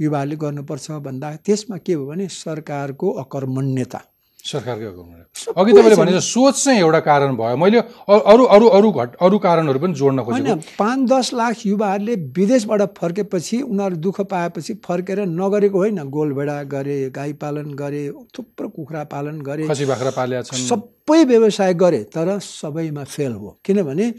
[0.02, 4.02] युवाहरूले गर्नुपर्छ भन्दा। त्यसमा के भयो भने सरकारको अकर्मण्यता।
[4.40, 5.22] सरकारकै हुकुमबाट
[5.56, 9.80] अघि तपाईँले भने सोच चाहिँ एउटा कारण भयो। मैले अरू अरू अरू घट अरू कारणहरू
[9.80, 16.04] पनि जोड्न होइन पाँच दस लाख युवाहरूले विदेशबाट फर्केपछि उनीहरू दुःख पाएपछि फर्केर नगरेको होइन।
[16.12, 18.04] गोलभेडा गरे गाई पालन गरे
[18.36, 24.14] थुप्रो कुखुरा पालन गरे। खसी बाख्रा छन्। सबै व्यवसाय गरे तर सबैमा फेल हो। किनभने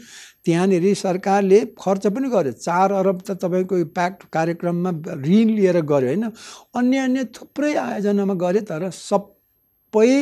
[0.45, 4.91] त्यहाँनिर सरकारले खर्च पनि गर्यो। चार अरब त तपाईँको प्याक्ट कार्यक्रममा
[5.25, 6.23] ऋण लिएर गर्यो होइन।
[6.75, 10.13] अन्य अन्य थुप्रै आयोजनामा गरे तर सबै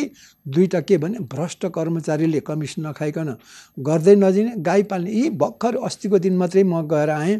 [0.46, 3.36] दुईवटा के भने भ्रष्ट कर्मचारीले कमिसन नखाइकन
[3.78, 7.38] गर्दै नदिने गाई पाल्ने यी भर्खर अस्तिको दिन मात्रै म गएर आएँ।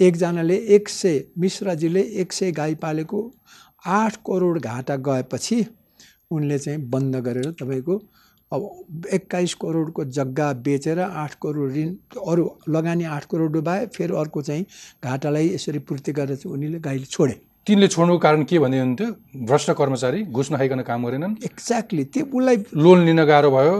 [0.00, 3.18] एकजनाले एक सय मिश्राजीले एक सय गाई पालेको
[3.84, 5.64] आठ करोड घाटा गएपछि
[6.30, 7.94] उनले चाहिँ बन्द गरेर तपाईँको
[8.52, 11.94] अब एक्काइस करोडको जग्गा बेचेर आठ करोड ऋण
[12.28, 14.66] अरू लगानी आठ करोड डुबाए फेरि अर्को चाहिँ
[15.04, 19.08] घाटालाई यसरी पूर्ति गरेर चाहिँ उनीले गाईले छोडे। तिनले छोड्नुको कारण के भन्दै हुन्थ्यो
[19.46, 23.74] भ्रष्ट कर्मचारी घुस नखाइकन काम गरेनन्। एक्ज्याक्टली त्यो उसलाई लोन लिन गाह्रो भयो।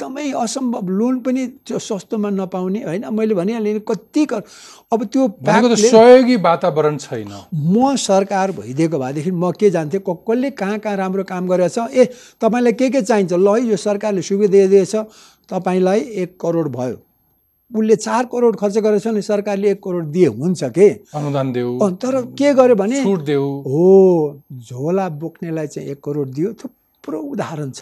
[0.00, 3.04] एकदमै असम्भव लोन पनि त्यो सस्तोमा नपाउने होइन?
[3.12, 4.42] मैले भनिहालेँ कति कर
[4.92, 5.28] अब त्यो
[5.76, 10.00] सहयोगी वातावरण छैन। म सरकार भइदिएको भएदेखि म के जान्थेँ?
[10.00, 11.78] क कसले कहाँ कहाँ राम्रो काम गरेछ?
[11.92, 12.04] ए
[12.40, 13.32] तपाईँलाई के के चाहिन्छ?
[13.32, 14.96] ल है यो सरकारले सुविधा दिएछ।
[15.50, 16.96] तपाईँलाई एक करोड भयो।
[17.70, 20.88] उसले चार करोड खर्च गरेछ भने सरकारले एक करोड दिए हुन्छ के?
[21.14, 26.52] अनुदान देऊ। तर के गर्यो भने छुट देऊ। हो झोला बोक्नेलाई चाहिँ एक करोड दियो।
[26.52, 27.80] थुप्रो उदाहरण छ।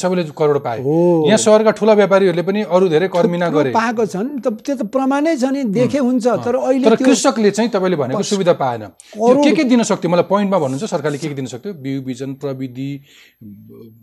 [0.00, 4.28] सबैले करोड पाए। यहाँ सहरका ठुला व्यापारीहरूले पनि अरू धेरै कर्मिना थुप्रो गरे। पाएको छन्।
[4.40, 8.22] त त्यो त प्रमाणै छ नि देखे हुन्छ। तर अहिले तर कृषकले चाहिँ तपाईँले भनेको
[8.22, 8.82] सुविधा पाएन।
[9.16, 10.10] के के दिन सक्थ्यो?
[10.10, 11.72] मलाई पोइन्टमा भन्नुहुन्छ सरकारले के के दिन सक्थ्यो?
[11.76, 12.90] बिउ बिजन प्रविधि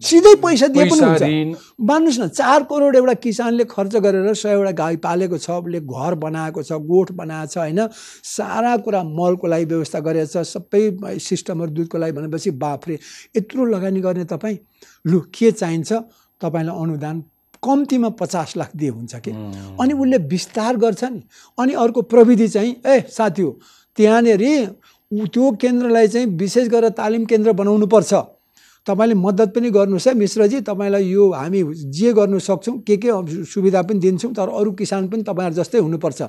[0.04, 4.96] सिधै पैसा दिए पनि हुन्छ। मान्नुहोस् न चार करोड एउटा किसानले खर्च गरेर सयवटा गाई
[5.02, 7.80] पालेको छ उसले घर बनाएको छ गोठ बनाएको छ होइन?
[8.24, 12.96] सारा कुरा मलको लागि व्यवस्था गरेको छ सबै सिस्टमहरू दुधको लागि भनेपछि बाफ्रे।
[13.36, 14.58] यत्रो लगानी गर्ने तपाईँ?
[15.06, 15.94] लु के चाहिन्छ?
[16.42, 17.24] तपाईँलाई अनुदान
[17.64, 19.32] कम्तीमा पचास लाख दिए हुन्छ कि?
[19.80, 21.22] अनि उसले विस्तार गर्छ नि।
[21.58, 23.52] अनि अर्को प्रविधि चाहिँ ए साथी हो
[23.98, 24.44] त्यहाँनिर
[25.12, 28.14] त्यो केन्द्रलाई चाहिँ विशेष गरेर तालिम केन्द्र बनाउनुपर्छ।
[28.88, 33.10] तपाईँले मद्दत पनि गर्नुहोस् है मिश्रजी। तपाईँलाई यो हामी जे गर्नु सक्छौँ के के
[33.46, 36.22] सुविधा पनि दिन्छौँ तर अरू किसान पनि तपाईँहरू जस्तै हुनुपर्छ।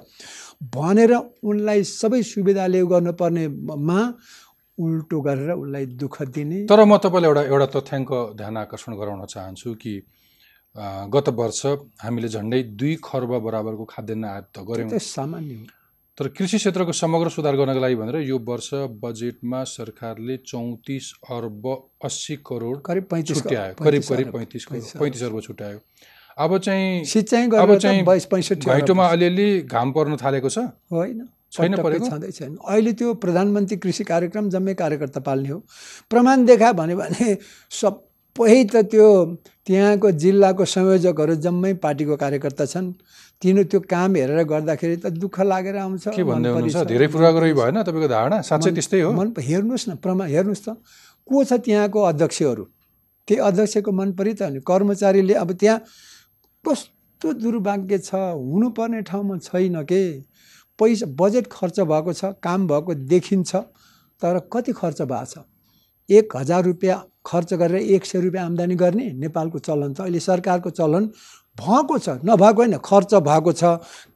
[0.75, 4.01] भनेर उनलाई सबै सुविधाले गर्नुपर्नेमा
[4.79, 9.75] उल्टो गरेर उसलाई दुःख दिने। तर म तपाईँलाई एउटा एउटा तथ्याङ्क ध्यान आकर्षण गराउन चाहन्छु
[9.83, 9.95] कि
[11.15, 11.67] गत वर्ष
[12.03, 15.67] हामीले झन्डै दुई खर्ब बराबरको खाद्यान्न आयात त गऱ्यौँ सामान्य हो।
[16.19, 18.71] तर कृषि क्षेत्रको समग्र सुधार गर्नको लागि भनेर यो वर्ष
[19.03, 21.65] बजेटमा सरकारले चौतिस अर्ब
[22.05, 25.79] अस्सी करोड करिब पैँतिस छुट्यायो करिब करिब पैँतिस पैँतिस अर्ब छुट्यायो
[26.39, 30.59] अब चाहिँ सिँचाइ अब चाहिँ घैँटोमा अलिअलि घाम पर्न थालेको छ।
[30.93, 32.07] होइन। छैन परेको?
[32.11, 35.59] छँदै छैन। अहिले त्यो प्रधानमन्त्री कृषि कार्यक्रम जम्मै कार्यकर्ता पाल्ने हो।
[36.11, 37.39] प्रमाण देखा भन्यो भने
[37.71, 39.09] सबै त त्यो
[39.67, 42.93] त्यहाँको जिल्लाको संयोजकहरू जम्मै पार्टीको कार्यकर्ता छन्।
[43.43, 47.77] तिनीहरू त्यो काम हेरेर गर्दाखेरि त दुःख लागेर आउँछ के भन्दै हुनुहुन्छ। धेरै पूर्वाग्रही भएन
[47.87, 49.11] तपाईँको धारणा। साँच्चै त्यस्तै हो?
[49.15, 50.69] मन हेर्नुहोस् न प्रमा हेर्नुहोस् त।
[51.29, 52.65] को छ त्यहाँको अध्यक्षहरू?
[53.29, 55.79] त्यही अध्यक्षको मन त नि कर्मचारीले अब त्यहाँ
[56.65, 60.03] कस्तो दुर्भाग्य छ हुनुपर्ने ठाउँमा छैन के?
[60.79, 63.57] पैसा बजेट खर्च भएको छ काम भएको देखिन्छ
[64.23, 65.45] तर कति खर्च भएको छ?
[66.09, 70.71] एक हजार रुपियाँ खर्च गरेर एक सय रुपियाँ आम्दानी गर्ने नेपालको चलन छ। अहिले सरकारको
[70.71, 71.07] चलन
[71.59, 73.65] भएको छ नभएको होइन खर्च भएको छ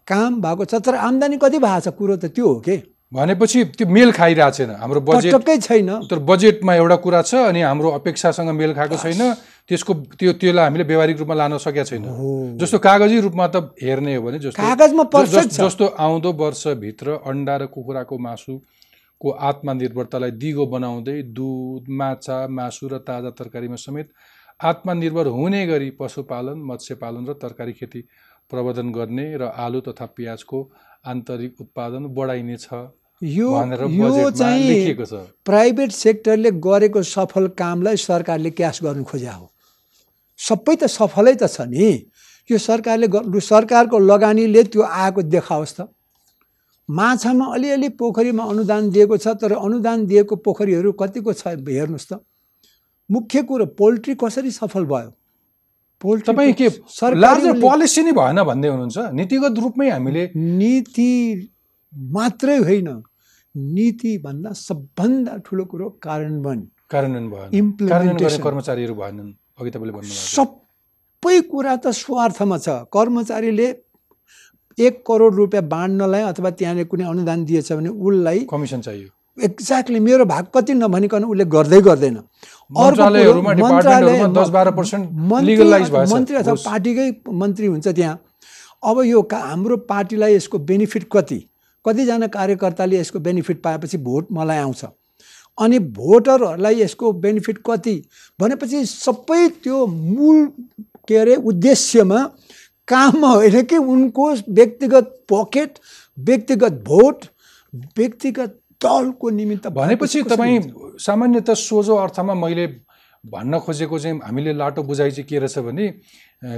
[0.09, 1.95] काम भएको छ तर आम्दानी कति भएको छ?
[1.95, 2.77] कुरो त त्यो हो के?
[3.13, 7.91] भनेपछि त्यो मेल खाइरहेको छैन। हाम्रो बजेट छैन। तर बजेटमा एउटा कुरा छ अनि हाम्रो
[7.97, 9.23] अपेक्षासँग मेल खाएको छैन।
[9.69, 12.05] त्यसको त्यो त्यसलाई हामीले व्यावहारिक रूपमा लान सकेका छैन।
[12.61, 15.05] जस्तो कागजी रूपमा त हेर्ने हो भने जस्तो कागजमा
[15.59, 23.31] जस्तो आउँदो वर्षभित्र अन्डा र कुखुराको मासुको आत्मनिर्भरतालाई दिगो बनाउँदै दुध माछा मासु र ताजा
[23.39, 24.09] तरकारीमा समेत
[24.61, 28.01] आत्मनिर्भर हुने गरी पशुपालन मत्स्यपालन र तरकारी खेती
[28.51, 30.63] प्रवर्धन गर्ने र आलु तथा प्याजको
[31.07, 32.67] आन्तरिक उत्पादन बढाइनेछ
[33.23, 35.05] यो भनेर यो चाहिँ
[35.45, 39.47] प्राइभेट सेक्टरले गरेको सफल कामलाई सरकारले क्यास गर्नु खोज्या हो।
[40.39, 41.91] सबै त सफलै त छ नि।
[42.51, 43.07] यो सरकारले
[43.43, 45.79] सरकारको लगानीले त्यो आएको देखाओस् त।
[46.89, 52.13] माछामा अलिअलि पोखरीमा अनुदान दिएको छ तर अनुदान दिएको पोखरीहरू कतिको छ हेर्नुहोस् त।
[53.11, 55.11] मुख्य कुरो पोल्ट्री कसरी सफल भयो?
[56.03, 58.99] पोल्ट्री तपाईँ के सरकारी लार्जर पोलिसी नै भएन भन्दै हुनुहुन्छ?
[59.19, 61.11] नीतिगत रूपमै हामीले नीति
[62.15, 62.89] मात्रै होइन।
[63.55, 66.61] नीतिभन्दा सबभन्दा ठुलो कुरो कार्यान्वयन।
[66.93, 70.45] कार्यान्वयन गर्ने इम्प्लिमेन्टेसन कर्मचारीहरू भएनन्। अघि तपाईँले भन्नुभएको
[71.25, 73.77] सबै कुरा त स्वार्थमा छ। कर्मचारीले
[74.79, 79.09] एक करोड रुपियाँ बाँड्नलाई अथवा त्यहाँनिर कुनै अनुदान दिएछ भने उसलाई कमिसन चाहियो।
[79.45, 86.55] एक्ज्याक्टली मेरो भाग कति नभनिकन उसले गर्दै गर्दैन। अर्को कुरो, मन्त्रालयहरूमा, डिपार्टमेन्टहरूमा 10-12% मन्त्री- अथवा।
[86.55, 88.23] पार्टीकै मन्त्री हुन्छ त्यहाँ।
[88.85, 91.49] अब यो का हाम्रो पार्टीलाई यसको बेनिफिट कति?
[91.89, 94.85] कतिजना कार्यकर्ताले यसको बेनिफिट पाएपछि भोट मलाई आउँछ।
[95.59, 97.97] अनि भोटरहरूलाई यसको बेनिफिट कति
[98.41, 100.47] भनेपछि सबै त्यो मूल
[101.09, 102.21] के अरे उद्देश्यमा
[102.89, 105.79] काममा होइन कि उनको व्यक्तिगत पकेट
[106.19, 107.25] व्यक्तिगत भोट
[107.99, 110.61] व्यक्तिगत दलको निमित्त भनेपछि तपाईँ?
[110.99, 112.67] सामान्यतः सोझो अर्थमा मैले
[113.25, 115.87] भन्न खोजेको चाहिँ हामीले लाटो बुझाइ चाहिँ के रहेछ भने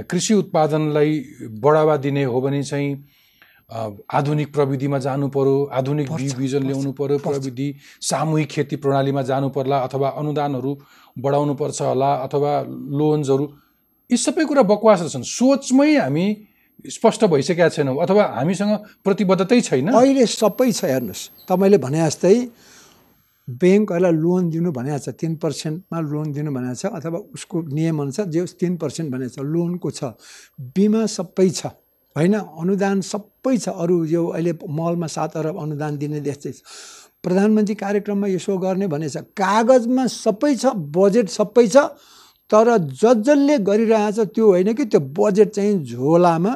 [0.09, 1.19] कृषि उत्पादनलाई
[1.59, 2.91] बढावा दिने हो भने चाहिँ
[3.71, 7.67] आधुनिक प्रविधिमा जानु पर्यो आधुनिक बिजन ल्याउनु पर्यो प्रविधि
[8.03, 10.71] सामूहिक खेती प्रणालीमा जानु पर्ला अथवा अनुदानहरू
[11.17, 12.51] बढाउनु पर्छ होला अथवा
[12.99, 13.45] लोन्सहरू
[14.09, 16.25] यी सबै कुरा बकवास रहेछन् सोचमै हामी
[16.89, 18.73] स्पष्ट भइसकेका छैनौँ अथवा हामीसँग
[19.05, 22.35] प्रतिबद्धतै छैन। अहिले सबै छ हेर्नुहोस्। तपाईँले भने जस्तै
[23.47, 28.45] ब्याङ्कहरूलाई लोन दिनु भनेको छ तिन पर्सेन्टमा लोन दिनु भनेको छ अथवा उसको नियमअनुसार जे
[28.59, 30.01] तिन पर्सेन्ट भनेको छ लोनको छ।
[30.75, 31.61] बिमा सबै छ।
[32.15, 32.33] होइन?
[32.33, 36.61] अनुदान सबै छ। अरू यो अहिले मलमा सात अरब अनुदान दिने देश चाहिँ।
[37.23, 41.77] प्रधानमन्त्री कार्यक्रममा यसो गर्ने भनेको छ कागजमा सबै छ बजेट सबै छ
[42.51, 46.53] तर जस जसले गरिरहेछ त्यो होइन कि त्यो बजेट चाहिँ झोलामा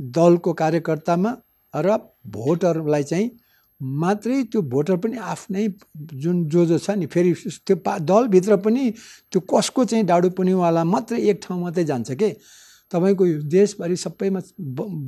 [0.00, 1.32] दलको कार्यकर्तामा
[1.74, 3.30] र भोटरलाई चाहिँ
[3.82, 5.66] मात्रै त्यो भोटर पनि आफ्नै
[6.14, 7.32] जुन जो जो छ नि फेरि
[7.66, 8.90] त्यो पा दलभित्र पनि
[9.32, 12.30] त्यो कसको चाहिँ डाडु पुनिवाला मात्रै एक ठाउँ मात्रै जान्छ के?
[12.90, 14.40] तपाईँको देशभरि सबैमा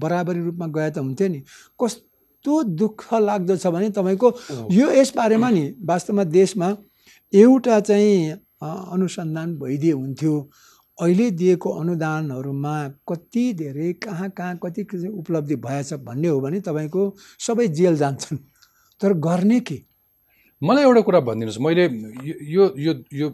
[0.03, 1.40] बराबरी रूपमा गए त हुन्थ्यो नि।
[1.81, 4.29] कस्तो दुःख लाग्दो छ भने तपाईँको
[4.73, 6.69] यो यसबारेमा नि वास्तवमा देशमा
[7.33, 10.35] एउटा चाहिँ अनुसन्धान भइदिए हुन्थ्यो।
[10.99, 12.77] अहिले दिएको अनुदानहरूमा
[13.09, 17.03] कति धेरै कहाँ कहाँ कति उपलब्धि भएछ भन्ने हो भने तपाईँको
[17.40, 18.38] सबै जेल जान्छन्।
[19.01, 19.79] तर गर्ने के?
[20.62, 21.85] मलाई एउटा कुरा भनिदिनुहोस्। मैले
[22.45, 23.29] यो यो यो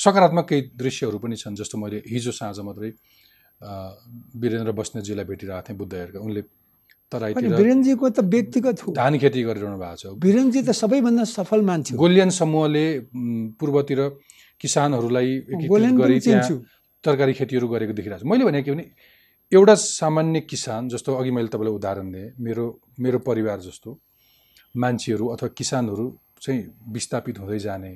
[0.00, 2.90] सकारात्मक केही दृश्यहरू पनि छन् जस्तो मैले हिजो साँझ मात्रै
[4.42, 6.42] वीरेन्द्र बस्नेतजीलाई भेटिरहेको थिएँ बुद्धहेरका। उनले
[7.12, 12.30] तराईतिर वीरेन्द्रजीको त व्यक्तिगत धान खेती गरिरहनु भएको छ। वीरेन्द्रजी त सबैभन्दा सफल मान्छे गोलियन
[12.32, 12.84] समूहले
[13.60, 14.00] पूर्वतिर
[14.60, 15.30] किसानहरूलाई
[16.00, 16.44] गरी त्यहाँ
[17.04, 18.84] तरकारी खेतीहरू गरेको देखिरहेको छु। मैले भने के भने
[19.52, 22.64] एउटा सामान्य किसान जस्तो अघि मैले तपाईँलाई उदाहरण दिएँ मेरो
[23.04, 23.90] मेरो परिवार जस्तो
[24.74, 26.06] मान्छेहरू अथवा किसानहरू
[26.40, 27.92] चाहिँ विस्थापित हुँदै जाने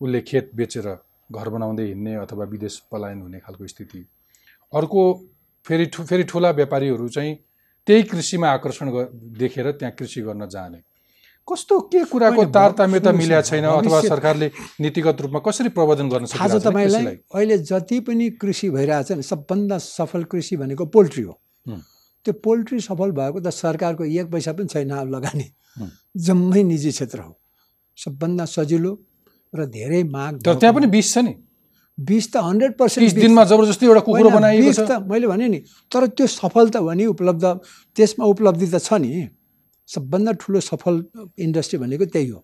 [0.00, 0.88] उसले खेत बेचेर
[1.30, 4.06] घर बनाउँदै हिँड्ने अथवा विदेश पलायन हुने खालको स्थिति
[4.72, 5.02] अर्को
[5.66, 7.34] फेरि ठु फेरि ठुला व्यापारीहरू चाहिँ
[7.86, 8.86] त्यही कृषिमा आकर्षण
[9.38, 10.80] देखेर त्यहाँ कृषि गर्न जाने
[11.48, 16.50] कस्तो के कुराको तारतम्यता मिल्या छैन अथवा सरकारले नीतिगत रूपमा कसरी प्रबन्धन गर्न थाहा छ
[16.52, 17.16] सकिरहेको छैन तपाईँलाई?
[17.34, 21.34] अहिले जति पनि कृषि भइरहेछ नि सबभन्दा सफल कृषि भनेको पोल्ट्री हो।
[22.24, 25.48] त्यो पोल्ट्री सफल भएको त सरकारको एक पैसा पनि छैन अब लगानी।
[26.28, 27.32] जम्मै निजी क्षेत्र हो
[27.98, 28.92] सबभन्दा सजिलो
[29.54, 31.34] र धेरै माग तर त्यहाँ पनि बिस छ नि।
[31.98, 35.58] बिस त हन्ड्रेड पर्सेन्ट दिनमा जबरजस्ती एउटा कुकुरो बनाइएको छ। त मैले भने नि
[35.90, 37.44] तर त्यो सफल त हो नि उपलब्ध
[37.96, 39.28] त्यसमा उपलब्धि त छ नि।
[39.88, 40.94] सबभन्दा ठुलो सफल
[41.38, 42.40] इन्डस्ट्री भनेको त्यही हो।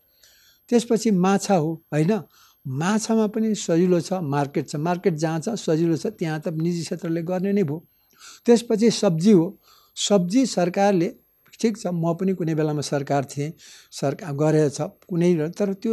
[0.69, 2.13] त्यसपछि माछा हो होइन।
[2.65, 7.23] माछामा पनि सजिलो छ मार्केट छ। मार्केट जहाँ छ सजिलो छ त्यहाँ त निजी क्षेत्रले
[7.23, 7.79] गर्ने नै भयो।
[8.47, 9.47] त्यसपछि सब्जी हो।
[9.97, 11.09] सब्जी सरकारले
[11.61, 13.53] ठिक छ म पनि कुनै बेलामा सरकार थिएँ
[13.93, 15.93] सरकार गरेछ कुनै तर त्यो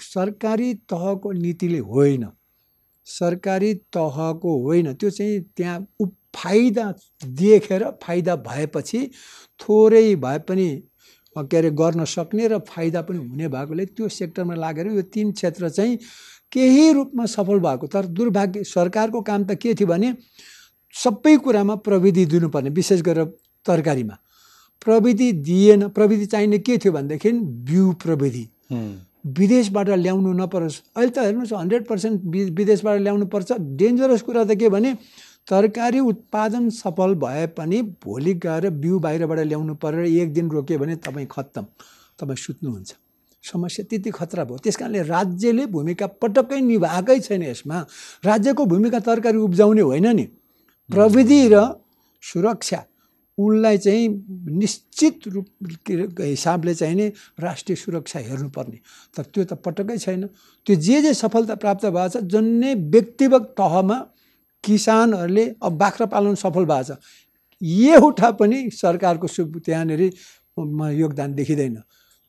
[0.00, 2.26] सरकारी तहको नीतिले होइन।
[3.06, 6.92] सरकारी तहको होइन त्यो चाहिँ त्यहाँ उप फाइदा
[7.24, 9.00] देखेर फाइदा भएपछि
[9.60, 10.68] थोरै भए पनि
[11.36, 15.68] के अरे गर्न सक्ने र फाइदा पनि हुने भएकोले त्यो सेक्टरमा लागेर यो तिन क्षेत्र
[15.70, 15.96] चाहिँ
[16.52, 20.14] केही रूपमा सफल भएको। तर दुर्भाग्य सरकारको काम त के थियो भने
[20.94, 23.24] सबै कुरामा प्रविधि दिनुपर्ने विशेष गरेर
[23.66, 24.16] तरकारीमा।
[24.82, 27.32] प्रविधि दिएन प्रविधि चाहिने के थियो भनेदेखि
[27.66, 28.44] बिउ प्रविधि।
[29.24, 32.22] विदेशबाट ल्याउनु नपरोस्। अहिले त हेर्नुहोस् हन्ड्रेड पर्सेन्ट
[32.54, 34.94] विदेशबाट ल्याउनु पर्छ डेन्जरस कुरा त के भने
[35.48, 40.96] तरकारी उत्पादन सफल भए पनि भोलि गएर बिउ बाहिरबाट ल्याउनु परेर एक दिन रोक्यो भने
[40.96, 41.64] तपाईँ खत्तम
[42.18, 42.90] तपाईँ सुत्नुहुन्छ।
[43.44, 47.78] समस्या त्यति खतरा भयो। त्यस कारणले राज्यले भूमिका पटक्कै निभाएकै छैन यसमा।
[48.24, 50.24] राज्यको भूमिका तरकारी उब्जाउने होइन नि।
[50.90, 51.56] प्रविधि र
[52.22, 52.80] सुरक्षा
[53.38, 54.08] उसलाई चाहिँ
[54.58, 55.46] निश्चित रूप
[56.20, 57.06] हिसाबले चाहिँ नि
[57.40, 58.78] राष्ट्रिय सुरक्षा हेर्नुपर्ने।
[59.16, 60.26] तर त्यो त पटक्कै छैन।
[60.66, 63.98] त्यो जे जे सफलता प्राप्त भएको छ जन्नै व्यक्तिगत तहमा
[64.64, 66.98] किसानहरूले अब बाख्रा पालन सफल भएको छ
[67.62, 70.02] एउटा पनि सरकारको सु त्यहाँनिर
[70.94, 71.82] योगदान देखिँदैन।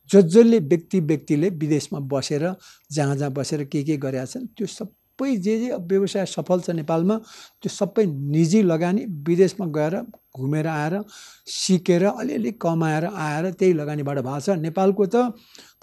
[0.10, 2.44] जस जसले व्यक्ति व्यक्तिले विदेशमा बसेर
[2.92, 4.90] जहाँ जहाँ बसेर के के गरेका छन् त्यो सब
[5.20, 7.16] सबै जे जे व्यवसाय सफल छ नेपालमा
[7.60, 9.96] त्यो सबै निजी लगानी विदेशमा गएर
[10.40, 10.94] घुमेर आएर
[11.44, 15.16] सिकेर अलिअलि कमाएर आएर त्यही लगानीबाट भएको छ। नेपालको त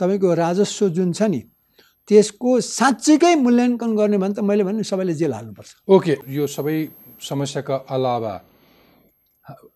[0.00, 1.40] तपाईँको राजस्व जुन छ नि
[2.08, 6.76] त्यसको साँच्चीकै मूल्याङ्कन गर्ने भने त मैले भने सबैले जेल हाल्नुपर्छ। ओके यो सबै
[7.20, 8.34] समस्याका अलावा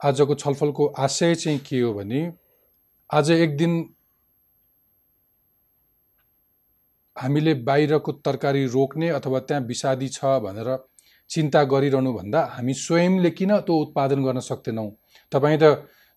[0.09, 2.21] आजको छलफलको आशय चाहिँ के हो भने
[3.11, 3.73] आज एक दिन
[7.17, 10.69] हामीले बाहिरको तरकारी रोक्ने अथवा त्यहाँ विषादी छ भनेर
[11.31, 14.89] चिन्ता गरिरहनुभन्दा हामी स्वयंले किन त्यो उत्पादन गर्न सक्दैनौँ?
[15.33, 15.65] तपाईँ त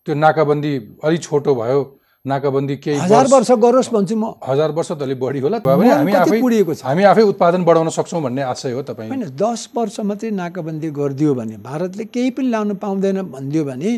[0.07, 1.81] त्यो नाकाबन्दी अलिक छोटो भयो
[2.25, 6.39] नाकाबन्दी केही हजार वर्ष गरोस् भन्छु म। हजार वर्ष त अलिक बढी होला। हामी आफै
[6.39, 6.81] छ?
[6.83, 11.33] हामी आफै उत्पादन बढाउन सक्छौँ भन्ने आशय हो तपाईँ। होइन दस वर्ष मात्रै नाकाबन्दी गरिदियो
[11.35, 13.91] भने भारतले केही पनि लाउनु पाउँदैन भनिदियो भने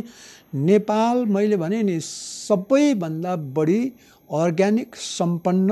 [0.54, 3.82] नेपाल मैले भने नि सबैभन्दा बढी
[4.30, 5.70] अर्ग्यानिक सम्पन्न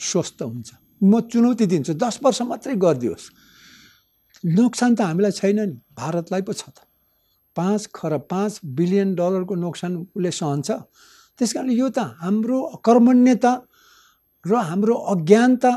[0.00, 0.68] स्वस्थ हुन्छ।
[1.02, 3.24] म चुनौती दिन्छु दस वर्ष मात्रै गरिदियोस्।
[4.44, 6.86] नोक्सान त हामीलाई छैन नि भारतलाई पो छ त।
[7.56, 10.68] पाँच खरब पाँच बिलियन डलरको नोक्सान उसले सहन्छ।
[11.38, 13.52] त्यस कारणले यो त हाम्रो अकर्मण्यता
[14.46, 15.72] र हाम्रो अज्ञानता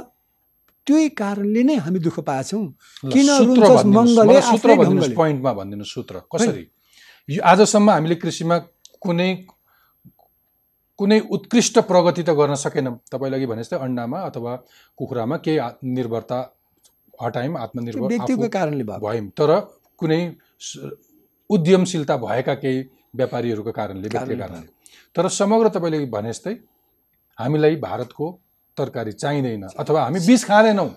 [0.88, 2.66] त्यही कारणले नै हामी दुःख पाएछौँ।
[3.14, 6.64] किन सूत्र भनिदिनुहोस्। पोइन्टमा भनिदिनुहोस् सूत्र। कसरी?
[7.30, 8.58] यो आजसम्म हामीले कृषिमा
[9.02, 9.30] कुनै
[11.00, 14.56] कुनै उत्कृष्ट प्रगति त गर्न सकेनौँ। तपाईँले अघि भने जस्तै अन्डामा अथवा
[14.98, 15.60] कुखुरामा केही
[15.96, 16.40] निर्भरता
[17.24, 19.52] हटायौँ आत्मनिर्भर व्यक्तिको कारणले भयो। तर
[20.00, 20.22] कुनै
[21.50, 22.80] उद्यमशीलता भएका केही
[23.16, 24.68] व्यापारीहरूको कारणले व्यक्तिको कारणले
[25.16, 26.54] तर समग्र तपाईँले भने जस्तै
[27.38, 28.26] हामीलाई भारतको
[28.78, 30.90] तरकारी चाहिँदैन अथवा हामी बिस खाँदैनौँ।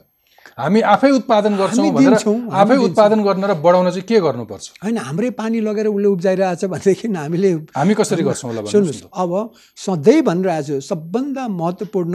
[0.58, 2.14] हामी आफै उत्पादन गर्छौँ भनेर
[2.60, 4.64] आफै। उत्पादन गर्न र बढाउन चाहिँ के गर्नुपर्छ?
[4.84, 9.32] होइन हाम्रै पानी लगेर उसले उब्जाइरहेछ भनेदेखि हामीले हामी कसरी गर्छौँ होला सुन्नुहोस् अब
[9.76, 12.14] सधैँ भनिरहेको छु सबभन्दा महत्त्वपूर्ण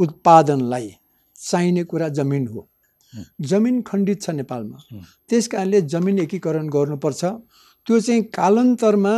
[0.00, 0.88] उत्पादनलाई
[1.38, 2.60] चाहिने कुरा जमिन हो।
[3.40, 4.78] जमिन खण्डित छ नेपालमा।
[5.30, 7.24] त्यस कारणले जमिन एकीकरण गर्नुपर्छ।
[7.86, 9.16] त्यो चाहिँ कालान्तरमा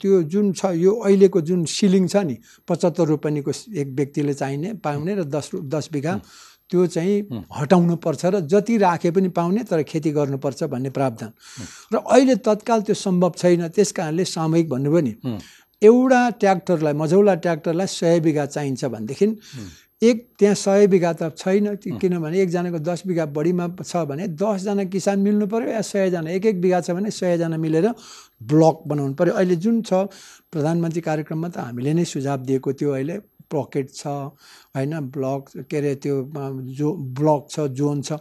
[0.00, 2.36] त्यो जुन छ यो अहिलेको जुन सिलिङ छ नि
[2.68, 6.14] पचहत्तर रुपियाँको एक व्यक्तिले चाहिने पाउने र दस दस बिघा
[6.70, 11.32] त्यो चाहिँ हटाउनु पर्छ र जति राखे पनि पाउने तर खेती गर्नुपर्छ भन्ने प्रावधान।
[11.92, 15.12] र अहिले तत्काल त्यो सम्भव छैन त्यस कारणले सामूहिक भन्नुभयो नि
[15.82, 19.26] एउटा ट्र्याक्टरलाई मझौला ट्र्याक्टरलाई सय बिघा चाहिन्छ भनेदेखि
[20.02, 25.18] एक त्यहाँ सय बिघा त छैन किनभने एकजनाको दस बिघा बढीमा छ भने दसजना किसान
[25.26, 27.86] मिल्नु पऱ्यो या सयजना एक एक बिघा छ भने सयजना मिलेर
[28.50, 30.06] ब्लक बनाउनु पऱ्यो अहिले जुन छ
[30.52, 33.18] प्रधानमन्त्री कार्यक्रममा त हामीले नै सुझाव दिएको थियो अहिले।
[33.50, 34.06] पकेट छ
[34.76, 36.16] होइन ब्लक के अरे त्यो
[36.78, 38.12] जो ब्लक छ जोन छ।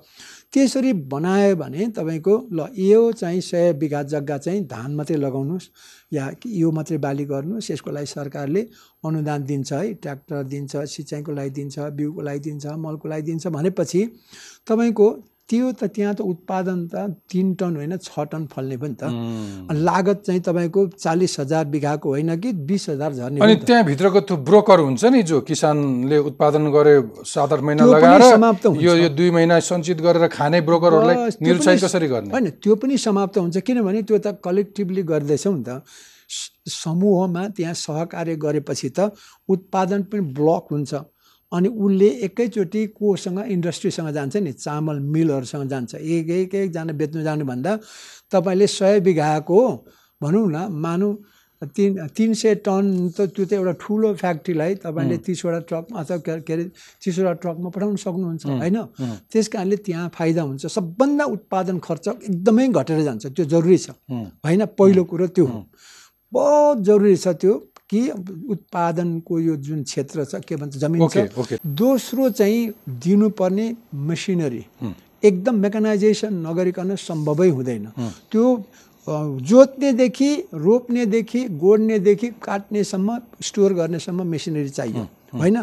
[0.54, 5.70] त्यसरी बनायो भने तपाईँको ल यो चाहिँ सय बिघा जग्गा चाहिँ धान मात्रै लगाउनुहोस्
[6.14, 8.62] या यो मात्रै बाली गर्नुहोस्। यसको लागि सरकारले
[9.06, 14.06] अनुदान दिन्छ है ट्र्याक्टर दिन्छ सिँचाइको लागि दिन्छ बिउको लागि दिन्छ मलको लागि दिन्छ भनेपछि
[14.68, 15.08] तपाईँको
[15.50, 16.96] त्यो त त्यहाँ त उत्पादन त
[17.32, 19.04] तिन टन होइन छ टन फल्ने पनि त।
[19.72, 24.80] लागत चाहिँ तपाईँको चालिस हजार बिघाको होइन कि बिस हजार झर्ने अनि। त्यहाँभित्रको त्यो ब्रोकर
[24.80, 29.30] हुन्छ नि जो किसानले उत्पादन गरे सात आठ महिना लगाएर समाप्त हुन्छ। यो यो दुई
[29.32, 32.32] महिना सञ्चित गरेर खाने ब्रोकरहरूलाई निरुत्साहित कसरी गर्ने?
[32.36, 35.82] होइन त्यो पनि समाप्त हुन्छ। किनभने त्यो त कलेक्टिभली गर्दैछौँ नि त।
[36.68, 39.16] समूहमा त्यहाँ सहकार्य गरेपछि त
[39.48, 40.94] उत्पादन पनि ब्लक हुन्छ।
[41.52, 47.72] अनि उसले एकैचोटि कोसँग इन्डस्ट्रीसँग जान्छ नि चामल मिलहरूसँग जान्छ। एक एक एकजना बेच्नु जानुभन्दा
[48.32, 49.60] तपाईँले सय बिघाको
[50.22, 51.14] भनौँ न मानौँ
[51.74, 56.40] तिन तिन सय टन त त्यो त एउटा ठुलो फ्याक्ट्रीलाई तपाईँले तिसवटा ट्रकमा अथवा के
[56.46, 56.64] के अरे
[57.02, 58.78] तिसवटा ट्रकमा पठाउन सक्नुहुन्छ होइन?
[59.32, 63.90] त्यस कारणले त्यहाँ फाइदा हुन्छ। सबभन्दा उत्पादन खर्च एकदमै घटेर जान्छ। त्यो जरुरी छ।
[64.46, 64.66] होइन?
[64.78, 65.60] पहिलो कुरो त्यो हो।
[66.32, 67.54] बहुत जरुरी छ त्यो।
[67.90, 68.02] कि
[68.50, 72.62] उत्पादनको यो जुन क्षेत्र छ के भन्छ जमिन ओके छ दोस्रो चाहिँ
[73.02, 73.68] दिनुपर्ने
[74.08, 74.64] मेसिनरी
[75.24, 77.86] एकदम मेकानाइजेसन नगरिकन सम्भवै हुँदैन।
[78.32, 78.46] त्यो
[79.08, 85.58] जोत्नेदेखि रोप्नेदेखि गोड्नेदेखि काट्नेसम्म स्टोर गर्नेसम्म मेसिनरी चाहियो। होइन?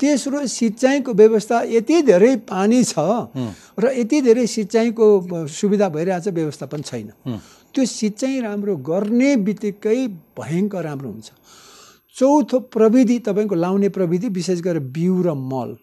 [0.00, 2.98] तेस्रो सिँचाइको व्यवस्था यति धेरै पानी छ
[3.78, 5.06] र यति धेरै सिँचाइको
[5.48, 7.12] सुविधा भइरहेछ व्यवस्थापन छैन।
[7.78, 11.30] त्यो सिँचाइ राम्रो गर्ने बित्तिकै भयङ्कर राम्रो हुन्छ।
[12.16, 15.76] चौथो प्रविधि तपाईँको लाउने प्रविधि विशेष गरेर बिउ र मल।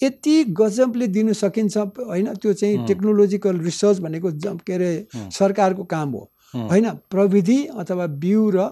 [0.00, 2.36] यति गजबले दिनु सकिन्छ होइन?
[2.36, 4.28] त्यो चाहिँ टेक्नोलोजिकल रिसर्च भनेको
[4.60, 4.90] के अरे
[5.32, 6.90] सरकारको काम हो। होइन?
[7.08, 8.68] प्रविधि अथवा बिउ र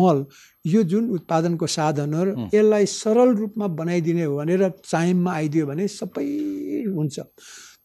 [0.00, 0.24] मल
[0.64, 6.24] यो जुन उत्पादनको साधनहरू यसलाई सरल रूपमा बनाइदिने हो भनेर टाइममा आइदियो भने सबै
[6.96, 7.20] हुन्छ।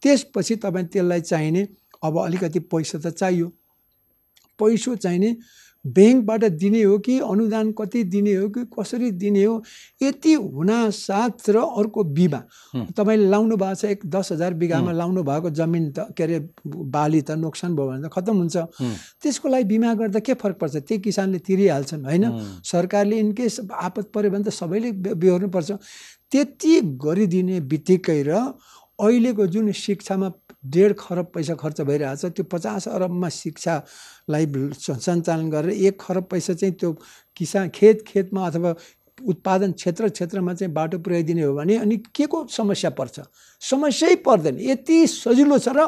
[0.02, 1.68] त्यसपछि तपाईँ त्यसलाई चाहिने
[2.00, 3.52] अब अलिकति पैसा त चाहियो।
[4.60, 5.36] पैसो चाहिने
[5.86, 9.64] ब्याङ्कबाट दिने हो कि अनुदान कति दिने हो कि कसरी दिने हो
[10.04, 12.42] यति हुनासाथ र अर्को बिमा।
[13.00, 17.22] तपाईँले लाउनु भएको छ एक दस हजार बिघामा लाउनु भएको जमिन त के अरे बाली
[17.22, 18.58] त नोक्सान भयो भने त खत्तम हुन्छ।
[19.24, 22.26] त्यसको लागि बिमा गर्दा के फरक पर्छ त्यही किसानले तिरिहाल्छन् होइन।
[22.60, 25.72] सरकारले इनकेस आपत पऱ्यो भने त सबैले बेहोर्नुपर्छ
[26.28, 28.52] त्यति गरिदिने बित्तिकै र
[29.00, 30.28] अहिलेको जुन शिक्षामा
[30.60, 34.19] डेढ खरब पैसा खर्च भइरहेछ त्यो पचास अरबमा शिक्षालाई
[34.74, 36.98] स- सञ्चालन गरेर एक खरब पैसा चाहिँ त्यो
[37.36, 38.76] किसान खेत खेतमा अथवा
[39.26, 43.20] उत्पादन क्षेत्र क्षेत्रमा चाहिँ बाटो पुर्याइदिने हो भने अनि के को समस्या पर्छ?
[43.62, 45.88] समस्यै पर्दैन। यति सजिलो छ र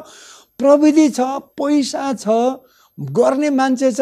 [0.57, 1.19] प्रविधि छ
[1.61, 2.27] पैसा छ
[2.99, 4.01] गर्ने मान्छे छ।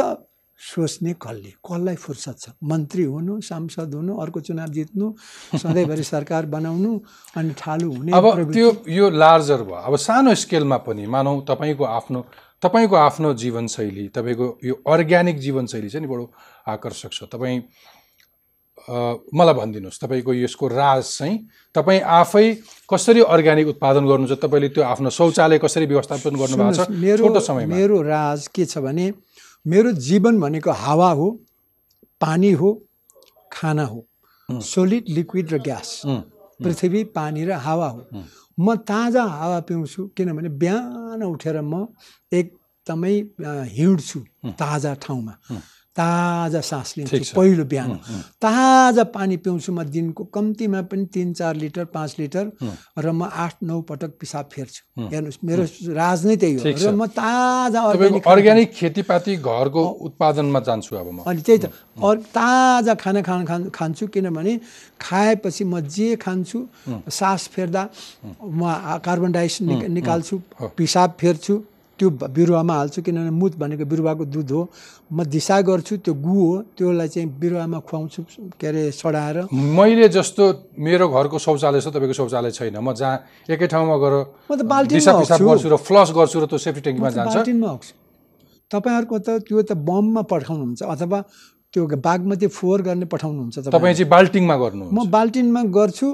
[0.59, 2.49] सोच्ने कसले कसलाई फुर्सद छ?
[2.63, 5.07] मन्त्री हुनु सांसद हुनु अर्को चुनाव जित्नु
[5.55, 6.91] सधैँभरि सरकार बनाउनु
[7.37, 12.19] अनि ठालु हुने अब। त्यो यो लार्जर भयो। अब सानो स्केलमा पनि मानौ तपाईँको आफ्नो
[12.59, 16.25] तपाईँको आफ्नो जीवनशैली तपाईँको यो अर्ग्यानिक जीवनशैली चाहिँ नि बडो
[16.67, 17.63] आकर्षक छ। तपाईँ
[18.89, 21.37] मलाई भनिदिनुहोस् तपाईँको यसको राज चाहिँ
[21.75, 22.45] तपाईँ आफै
[22.89, 24.39] कसरी अर्ग्यानिक उत्पादन गर्नुहुन्छ?
[24.43, 26.89] तपाईँले त्यो आफ्नो शौचालय कसरी व्यवस्थापन गर्नुभएको छ?
[26.89, 29.13] मेरो समयमा। मेरो राज के छ भने
[29.69, 31.27] मेरो जीवन भनेको हावा हो
[32.21, 32.69] पानी हो
[33.53, 34.05] खाना हो।
[34.49, 35.89] सोलिड लिक्विड र ग्यास
[36.63, 38.01] पृथ्वी पानी र हावा हो।
[38.57, 41.85] म ताजा हावा पिउँछु किनभने बिहान उठेर म
[42.31, 43.15] एकदमै
[43.77, 44.19] हिँड्छु
[44.61, 45.33] ताजा ठाउँमा।
[45.95, 47.89] ताजा सास लिन्छु। पहिलो बिहान।
[48.41, 52.45] ताजा पानी पिउँछु म दिनको कम्तीमा पनि तिन चार लिटर पाँच लिटर।
[52.99, 54.81] र म आठ नौ पटक पिसाब फेर्छु।
[55.11, 55.63] हेर्नुहोस् मेरो
[55.93, 61.19] राज नै त्यही हो। र म ताजा अर्ग्यानिक अर्ग्यानिक खेतीपाती घरको उत्पादनमा जान्छु अब म
[61.25, 61.65] अनि त्यही त
[62.37, 64.53] ताजा खाना खान खान खान्छु किनभने
[65.01, 66.59] खाएपछि म जे खान्छु
[67.09, 67.83] सास फेर्दा
[68.45, 68.61] म
[69.03, 70.35] कार्बन डाइअक्साइड निक- निकाल्छु।
[70.77, 71.55] पिसाब फेर्छु
[71.99, 74.61] त्यो बिरुवामा हाल्छु किनभने मुत भनेको बिरुवाको दुध हो।
[75.11, 78.19] म दिशा गर्छु त्यो गु हो त्यसलाई चाहिँ बिरुवामा खुवाउँछु
[78.55, 80.43] के अरे सडाएर। मैले जस्तो
[80.79, 84.15] मेरो घरको शौचालय छ तपाईँको शौचालय छैन। म जहाँ एकै ठाउँमा गएर
[84.47, 87.93] म त बाल्टिनमा दिसा। गर्छु र फ्लस गर्छु र त्यो सेफ्टी ट्याङ्कीमा जान्छ। बाल्टिनमा हग्छु
[88.71, 91.19] तपाईँहरूको त त्यो त बममा पठाउनुहुन्छ अथवा
[91.73, 96.07] त्यो बागमती फोहोर गर्ने पठाउनुहुन्छ तपाईँ चाहिँ बाल्टिङमा गर्नु म बाल्टिनमा गर्छु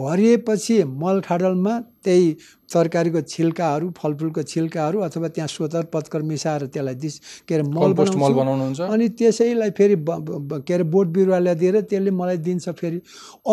[0.00, 2.28] भरिएपछि मल खाडलमा त्यही
[2.72, 7.14] तरकारीको छिल्काहरू फलफुलको छिल्काहरू अथवा त्यहाँ सोतर पत्कर मिसाएर त्यसलाई दिस
[7.48, 12.68] के अरे मल बनाउनुहुन्छ। अनि त्यसैलाई फेरि के अरे बोट बिरुवालाई दिएर त्यसले मलाई दिन्छ
[12.80, 12.98] फेरि।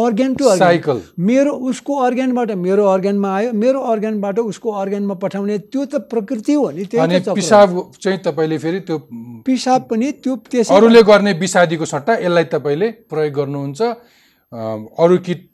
[0.04, 5.86] अर्ग्यान टु साइकल मेरो उसको अर्ग्यानबाट मेरो अर्ग्यानमा आयो मेरो अर्ग्यानबाट उसको अर्ग्यानमा पठाउने त्यो
[5.86, 7.70] त प्रकृति हो नि त्यही अनि त चक्र हो। पिसाब
[8.02, 8.98] चाहिँ तपाईँले फेरि त्यो
[9.46, 13.82] पिसाब पनि त्यो त्यसै अरूले गर्ने विषादीको सट्टा यसलाई तपाईँले प्रयोग गर्नुहुन्छ।
[14.52, 15.50] अरू किट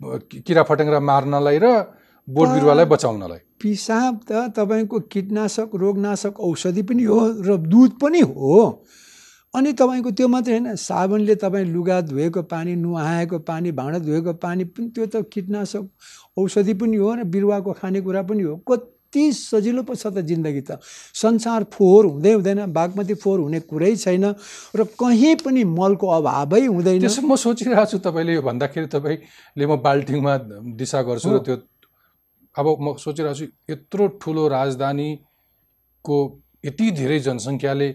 [0.46, 1.68] किरा फटेङ्ग्रा मार्नलाई र
[2.28, 8.86] बोट बिरुवालाई बचाउनलाई। पिसाब त तपाईँको कीटनाशक रोगनाशक औषधि पनि हो र दुध पनि हो।
[9.54, 14.64] अनि तपाईँको त्यो मात्रै होइन साबुनले तपाईँ लुगा धोएको पानी नुहाएको पानी भाँडा धोएको पानी
[14.64, 15.90] पनि त्यो त कीटनाशक
[16.38, 18.93] औषधि पनि हो र बिरुवाको खानेकुरा पनि हो। कति
[19.32, 20.80] सजिलो पो छ त जिन्दगी त
[21.14, 24.26] संसार फोहोर हुँदै हुँदैन बागमती फोहोर हुने कुरै छैन
[24.76, 29.78] र कहीँ पनि मलको अभावै हुँदैन त्यसो म सोचिरहेको छु तपाईँले यो भन्दाखेरि तपाईँले म
[29.82, 30.34] बाल्टिङमा
[30.80, 31.56] दिशा गर्छु र त्यो
[32.56, 36.18] अब म सोचिरहेको छु यत्रो ठुलो राजधानीको
[36.66, 37.90] यति धेरै जनसङ्ख्याले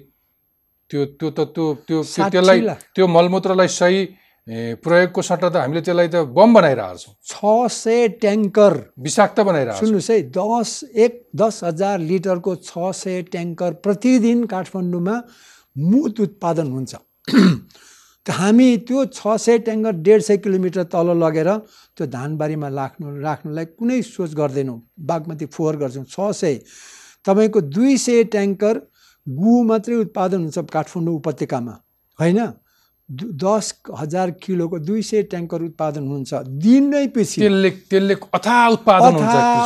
[0.91, 2.61] त्यो त्यो त त्यो त्यो त्यसलाई।
[2.95, 4.01] त्यो मलमूत्रलाई सही
[4.49, 8.75] प्रयोगको सट्टा त हामीले त्यसलाई त बम बनाइरहेको छौँ छ सय ट्याङ्कर।
[9.05, 10.71] विषाक्त बनाइरहेको छौँ सुन्नुहोस् है दस
[11.05, 15.17] एक दस हजार लिटरको छ सय ट्याङ्कर प्रतिदिन काठमाडौँमा
[15.77, 16.93] मुत उत्पादन हुन्छ।
[18.25, 21.51] त हामी त्यो छ सय ट्याङ्कर डेढ सय किलोमिटर तल लगेर
[21.97, 24.79] त्यो धानबारीमा राख्नु राख्नुलाई कुनै सोच गर्दैनौँ।
[25.11, 26.57] बागमती फोहोर गर्छौँ छ सय
[27.29, 28.81] तपाईँको दुई सय ट्याङ्कर
[29.27, 31.75] गु मात्रै उत्पादन हुन्छ काठमाडौँ उपत्यकामा
[32.19, 32.41] होइन?
[33.11, 36.35] दस हजार किलोको दुई सय ट्याङ्कर उत्पादन हुन्छ।
[36.65, 39.17] दिनै पछि त्यसले त्यसले अथा उत्पादन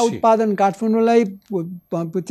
[0.06, 1.24] उत्पादन काठमाडौँलाई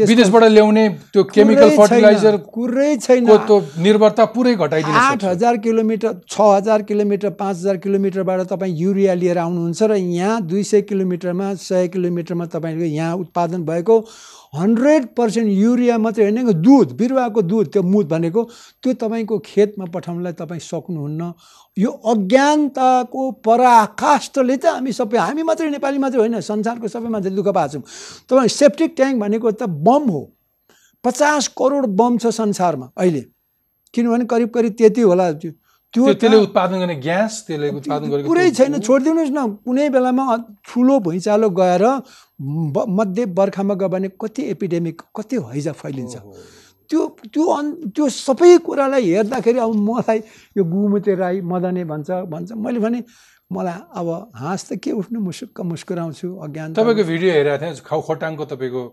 [0.08, 6.42] विदेशबाट ल्याउने त्यो केमिकल फर्टिलाइजर कुरै छैन। त्यो निर्भरता पुरै घटाइदिन आठ हजार किलोमिटर छ
[6.42, 11.88] हजार किलोमिटर पाँच हजार किलोमिटरबाट तपाईँ युरिया लिएर आउनुहुन्छ र यहाँ दुई सय किलोमिटरमा सय
[11.94, 13.96] किलोमिटरमा तपाईँको यहाँ उत्पादन भएको
[14.54, 18.44] हन्ड्रेड पर्सेन्ट युरिया मात्रै होइन दुध बिरुवाको दुध त्यो मुद भनेको
[18.84, 21.32] त्यो तपाईँको खेतमा पठाउनलाई तपाईँ सक्नुहुन्न।
[21.78, 27.48] यो अज्ञानताको पराकाष्ठले त हामी सबै हामी मात्रै नेपाली मात्रै होइन संसारको सबै मान्छे दुःख
[27.48, 27.84] पाएको छौँ।
[28.28, 30.22] तपाईँ सेप्टिक ट्याङ्क भनेको त बम हो।
[31.04, 33.24] पचास करोड बम छ संसारमा अहिले।
[33.94, 35.52] किनभने करिब करिब त्यति होला त्यो
[35.94, 40.24] त्यो त्यसले उत्पादन गर्ने ग्यास त्यसले उत्पादन गरेको त्यो- छैन छोडिदिनुहोस् न। कुनै बेलामा
[40.68, 41.84] ठुलो भुइँचालो गएर
[42.98, 46.16] मध्य बर्खामा गयो भने कति एपिडेमिक कति हैजा फैलिन्छ।
[46.90, 47.02] त्यो
[47.34, 50.20] त्यो अन् त्यो सबै कुरालाई हेर्दाखेरि अब मलाई
[50.58, 53.00] यो गुमुते राई मदने भन्छ भन्छ। मैले भने
[53.52, 55.20] मलाई अब हाँस त के उठ्नु?
[55.28, 58.84] मुसुक्क मुस्कुराउँछु अज्ञान तपाईँको भिडियो हेरेको थिएँ खाउ खोटाङको तपाईँको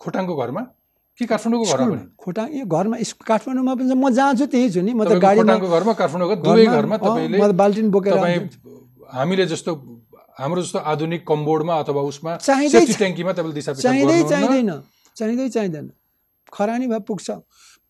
[0.00, 0.62] खोटाङको घरमा?
[1.18, 2.04] कि काठमाडौँको घरमा पनि?
[2.14, 2.96] खोटाङ यो घरमा
[3.26, 7.38] काठमाडौँमा पनि म जान्छु त्यहीँ छु नि। म त गाडीमा घरमा काठमाडौँको दुवै घरमा तपाईँले
[7.58, 8.14] बाल्टिन बोकेर।
[9.10, 9.70] हामीले जस्तो
[10.38, 14.70] हाम्रो जस्तो आधुनिक कम्बोर्डमा अथवा उसमा सेफ्टी ट्याङ्कीमा तपाईँले दिशा पिसाब चाहिँदै। चाहिँदैन
[15.18, 15.86] चाहिँदै चाहिँदैन।
[16.54, 17.26] खरानी भए पुग्छ।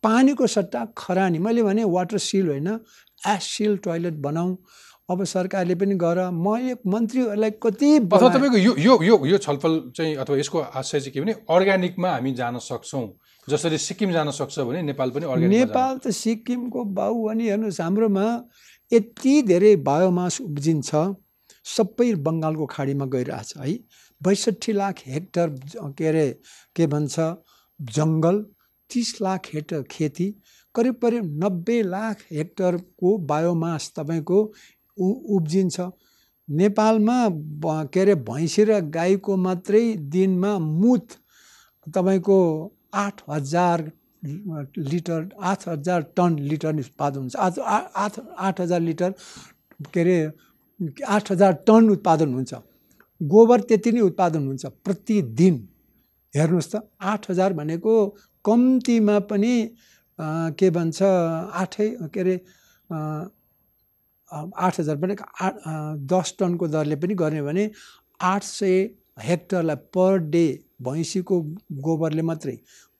[0.01, 2.67] पानीको सट्टा खरानी। मैले भने वाटर सिल होइन
[3.29, 4.49] एस सिल टोइलेट बनाऊ।
[5.09, 9.79] अब सरकारले पनि गर म एक मन्त्रीहरूलाई कति अथवा। तपाईँको यो यो यो यो छलफल
[9.95, 13.07] चाहिँ अथवा यसको आशय चाहिँ के भने अर्ग्यानिकमा हामी जान सक्छौँ
[13.47, 18.27] जसरी सिक्किम जान सक्छ भने नेपाल पनि अर्ग्यानिक नेपाल त सिक्किमको बाउ अनि हेर्नुहोस् हाम्रोमा
[18.91, 21.01] यति धेरै बायोमास उब्जिन्छ
[21.65, 23.73] सबै बङ्गालको खाडीमा गइरहेछ है
[24.21, 25.47] बैसठी लाख हेक्टर
[25.97, 26.27] के अरे
[26.75, 27.27] के भन्छ
[27.79, 28.41] जङ्गल
[28.89, 30.27] तिस लाख हेक्टर खेती
[30.75, 34.39] करिब करिब नब्बे लाख हेक्टरको बायोमास तपाईँको
[34.99, 35.79] उ उब्जिन्छ।
[36.47, 37.17] नेपालमा
[37.93, 39.83] के अरे भैँसी र गाईको मात्रै
[40.13, 41.07] दिनमा मुत
[41.87, 42.37] तपाईँको
[42.93, 43.77] आठ हजार
[44.91, 45.19] लिटर
[45.49, 47.59] आठ हजार टन लिटर उत्पादन हुन्छ। आज
[47.95, 49.11] आठ आठ हजार लिटर
[49.93, 50.17] के अरे
[51.07, 52.53] आठ हजार टन उत्पादन हुन्छ।
[53.21, 55.55] गोबर त्यति नै उत्पादन हुन्छ प्रतिदिन।
[56.33, 57.93] हेर्नुहोस् त आठ हजार भनेको
[58.45, 59.53] कम्तीमा पनि
[60.59, 61.01] के भन्छ
[61.61, 62.35] आठै के अरे
[64.31, 67.69] आठ हजार अ, दस टनको दरले पनि गर्ने भने
[68.21, 68.89] आठ सय
[69.23, 70.45] हेक्टरलाई पर डे
[70.81, 71.41] भैँसीको
[71.85, 72.57] गोबरले मात्रै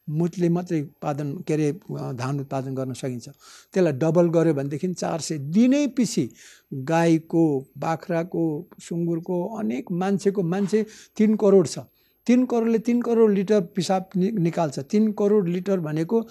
[0.07, 1.71] मुतले मात्रै उत्पादन के अरे
[2.17, 3.29] धान उत्पादन गर्न सकिन्छ।
[3.73, 6.25] त्यसलाई डबल गऱ्यो भनेदेखि चार सय दिनै पछि
[6.73, 7.43] गाईको
[7.77, 8.45] बाख्राको
[8.81, 10.85] सुँगुरको अनेक मान्छेको मान्छे
[11.17, 11.79] तिन करोड छ।
[12.27, 16.21] तिन करोडले तिन करोड लिटर पिसाब नि निकाल्छ। तिन करोड लिटर भनेको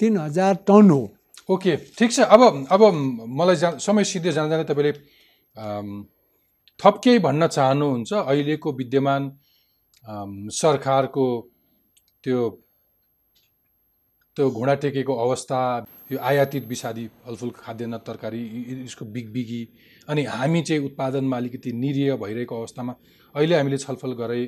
[0.00, 1.02] तिन हजार टन हो।
[1.48, 2.82] ओके ठिक छ। अब अब
[3.38, 4.92] मलाई जा समय सिधै जाँदा जाँदै तपाईँले
[6.80, 9.22] थप केही भन्न चाहनुहुन्छ। अहिलेको विद्यमान
[10.52, 11.26] सरकारको
[12.24, 12.38] त्यो
[14.36, 15.60] त्यो घुँडा टेकेको अवस्था
[16.12, 18.42] यो आयातित विषादी फलफुल खाद्यान्न तरकारी
[18.84, 19.62] यसको बिगबिगी
[20.08, 22.94] अनि हामी चाहिँ उत्पादनमा अलिकति निरीह भइरहेको अवस्थामा
[23.34, 24.40] अहिले हामीले छलफल गरे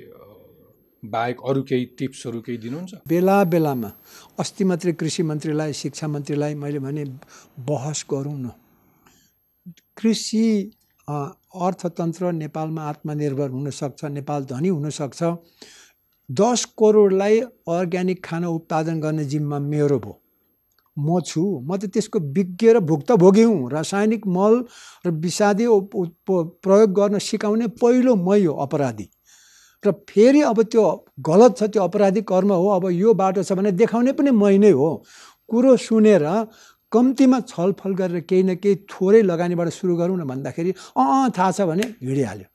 [1.03, 2.95] बाहेक अरू केही टिप्सहरू केही दिनुहुन्छ?
[3.09, 3.91] बेला बेलामा
[4.39, 7.05] अस्ति मात्रै कृषि मन्त्रीलाई शिक्षा मन्त्रीलाई मैले भने
[7.67, 8.51] बहस गरौँ न।
[9.97, 10.45] कृषि
[11.09, 15.23] अर्थतन्त्र नेपालमा आत्मनिर्भर हुनसक्छ नेपाल धनी हुनसक्छ।
[16.29, 20.15] दस करोडलाई अर्ग्यानिक खाना उत्पादन गर्ने जिम्मा मेरो भयो।
[20.97, 24.55] म छु म त त्यसको विज्ञ र भुक्तभोगी हुँ। रासायनिक मल
[25.05, 29.07] र विषादी प्रयोग गर्न सिकाउने पहिलो मै हो अपराधी।
[29.85, 30.85] र फेरि अब त्यो
[31.29, 34.71] गलत छ त्यो अपराधिक कर्म हो अब यो बाटो छ भने देखाउने पनि मै नै
[34.75, 34.91] हो।
[35.49, 36.25] कुरो सुनेर
[36.93, 41.61] कम्तीमा छलफल गरेर केही न केही थोरै लगानीबाट सुरु गरौँ न भन्दाखेरि अँ थाहा छ
[41.71, 42.47] भने हिँडिहाल्यो।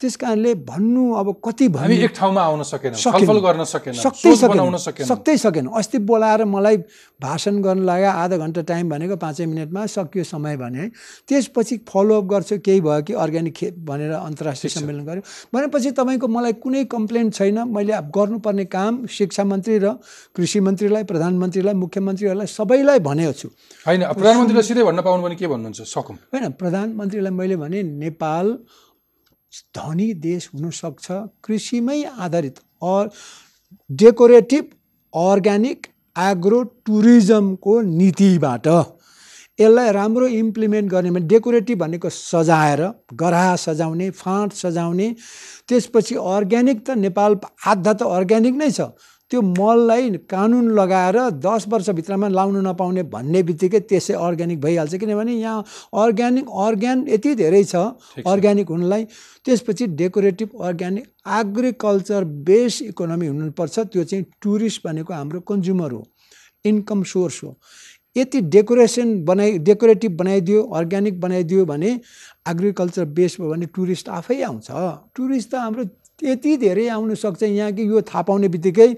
[0.00, 4.78] त्यस कारणले भन्नु अब कति भन्नु एक ठाउँमा आउन सकेनौँ। छलफल गर्न सकेनौँ सक्दै सकेनौँ
[4.78, 6.76] सक्दै सकेन। अस्ति बोलाएर मलाई
[7.18, 10.88] भाषण गर्न लाग्यो आधा घन्टा टाइम भनेको पाँचै मिनटमा सकियो समय भने है।
[11.26, 16.52] त्यसपछि फलोअप गर्छु केही भयो कि अर्ग्यानिक खेत भनेर अन्तर्राष्ट्रिय सम्मेलन गऱ्यो भनेपछि तपाईँको मलाई
[16.62, 19.98] कुनै कम्प्लेन छैन मैले अब गर्नुपर्ने काम शिक्षा मन्त्री र
[20.30, 23.48] कृषि मन्त्रीलाई प्रधानमन्त्रीलाई मुख्यमन्त्रीहरूलाई सबैलाई भनेको छु।
[23.82, 25.80] होइन प्रधानमन्त्रीलाई सिधै भन्न पाउनु भने के भन्नुहुन्छ?
[25.90, 28.46] सकौँ। होइन प्रधानमन्त्रीलाई मैले भने नेपाल
[29.76, 31.06] धनी देश हुनसक्छ।
[31.44, 33.10] कृषिमै आधारित अर
[33.90, 34.64] डेकोरेटिभ
[35.14, 35.86] अर्ग्यानिक
[36.16, 38.66] एग्रो टुरिज्मको नीतिबाट।
[39.58, 42.82] यसलाई राम्रो इम्प्लिमेन्ट गर्ने भने डेकोरेटिभ भनेको सजाएर
[43.14, 45.08] गराहा सजाउने फाँट सजाउने
[45.68, 48.80] त्यसपछि अर्ग्यानिक त नेपाल आधा त अर्ग्यानिक नै छ।
[49.30, 55.64] त्यो मललाई कानुन लगाएर दस वर्षभित्रमा लाउनु नपाउने भन्ने बित्तिकै त्यसै अर्ग्यानिक भइहाल्छ। किनभने यहाँ
[56.02, 57.76] अर्ग्यानिक अर्ग्यान यति धेरै छ
[58.26, 59.04] अर्ग्यानिक हुनलाई
[59.44, 61.04] त्यसपछि decorative organic
[61.40, 66.02] agriculture base economy हुनुपर्छ। त्यो चाहिँ टुरिस्ट भनेको हाम्रो कन्ज्युमर हो
[66.64, 67.56] इन्कम सोर्स हो।
[68.16, 71.90] यति डेकोरेसन बनाइ डेकोरेटिभ बनाइदियो अर्ग्यानिक बनाइदियो भने
[72.48, 74.68] एग्रिकल्चर बेस भयो भने टुरिस्ट आफै आउँछ।
[75.16, 75.84] टुरिस्ट त हाम्रो
[76.22, 78.96] यति धेरै आउन सक्छ यहाँ कि यो थाहा पाउने बित्तिकै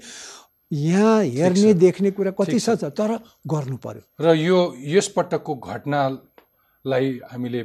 [0.71, 7.63] यहाँ हेर्ने देख्ने कुरा कति छ। तर गर्नु पर्यो। र यो यसपटकको घटनालाई हामीले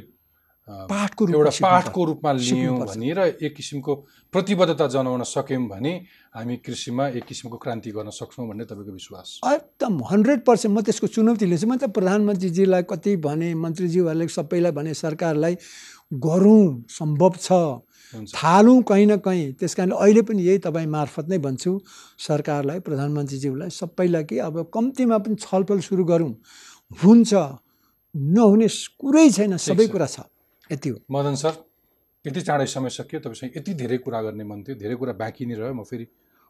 [0.67, 3.93] पाठको एउटा पाठको रूपमा लियौँ। भने र एक किसिमको
[4.35, 5.93] प्रतिबद्धता जनाउन सक्यौँ भने
[6.35, 11.07] हामी कृषिमा एक किसिमको क्रान्ति गर्न सक्छौँ भन्ने तपाईँको विश्वास। एकदम हन्ड्रेड पर्सेन्ट म त्यसको
[11.07, 15.55] चुनौती लिन्छु। म त प्रधानमन्त्रीजीलाई कति भने मन्त्रीज्यूहरूले सबैलाई भने सरकारलाई
[16.11, 17.47] गरौँ सम्भव छ।
[18.13, 21.71] थालौँ कहीँ न कहीँ। त्यस कारणले अहिले पनि यही तपाईँ मार्फत नै भन्छु
[22.17, 26.33] सरकारलाई प्रधानमन्त्रीज्यूलाई सबैलाई कि अब कम्तीमा पनि छलफल सुरु गरौँ।
[27.03, 27.33] हुन्छ
[28.15, 28.67] नहुने
[29.01, 30.19] कुरै छैन सबै। कुरा छ।
[30.71, 31.53] यति हो। मदन सर
[32.25, 35.55] यति चाँडै समय सकियो तपाईँसँग यति धेरै कुरा गर्ने मन थियो धेरै कुरा बाँकी नै
[35.55, 36.07] रह्यो। म फेरि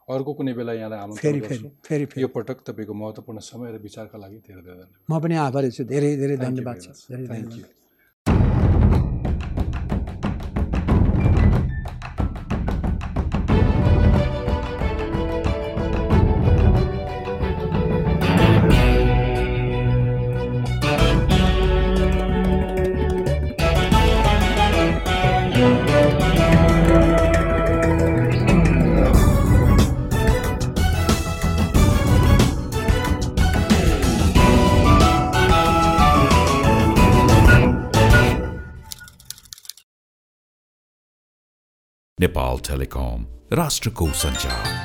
[0.08, 3.78] अर्को कुनै बेला यहाँलाई आमन्त्रण फेरि फेरि फेरि फेरि। यो पटक तपाईँको महत्त्वपूर्ण समय र
[3.78, 7.00] विचारका लागि धेरै धेरै धन्यवाद। म पनि आभारी छु। धेरै धेरै धन्यवाद छ। much.
[7.12, 7.26] धेरै
[42.20, 44.77] नेपाल टेलीकॉम राष्ट्र को संचार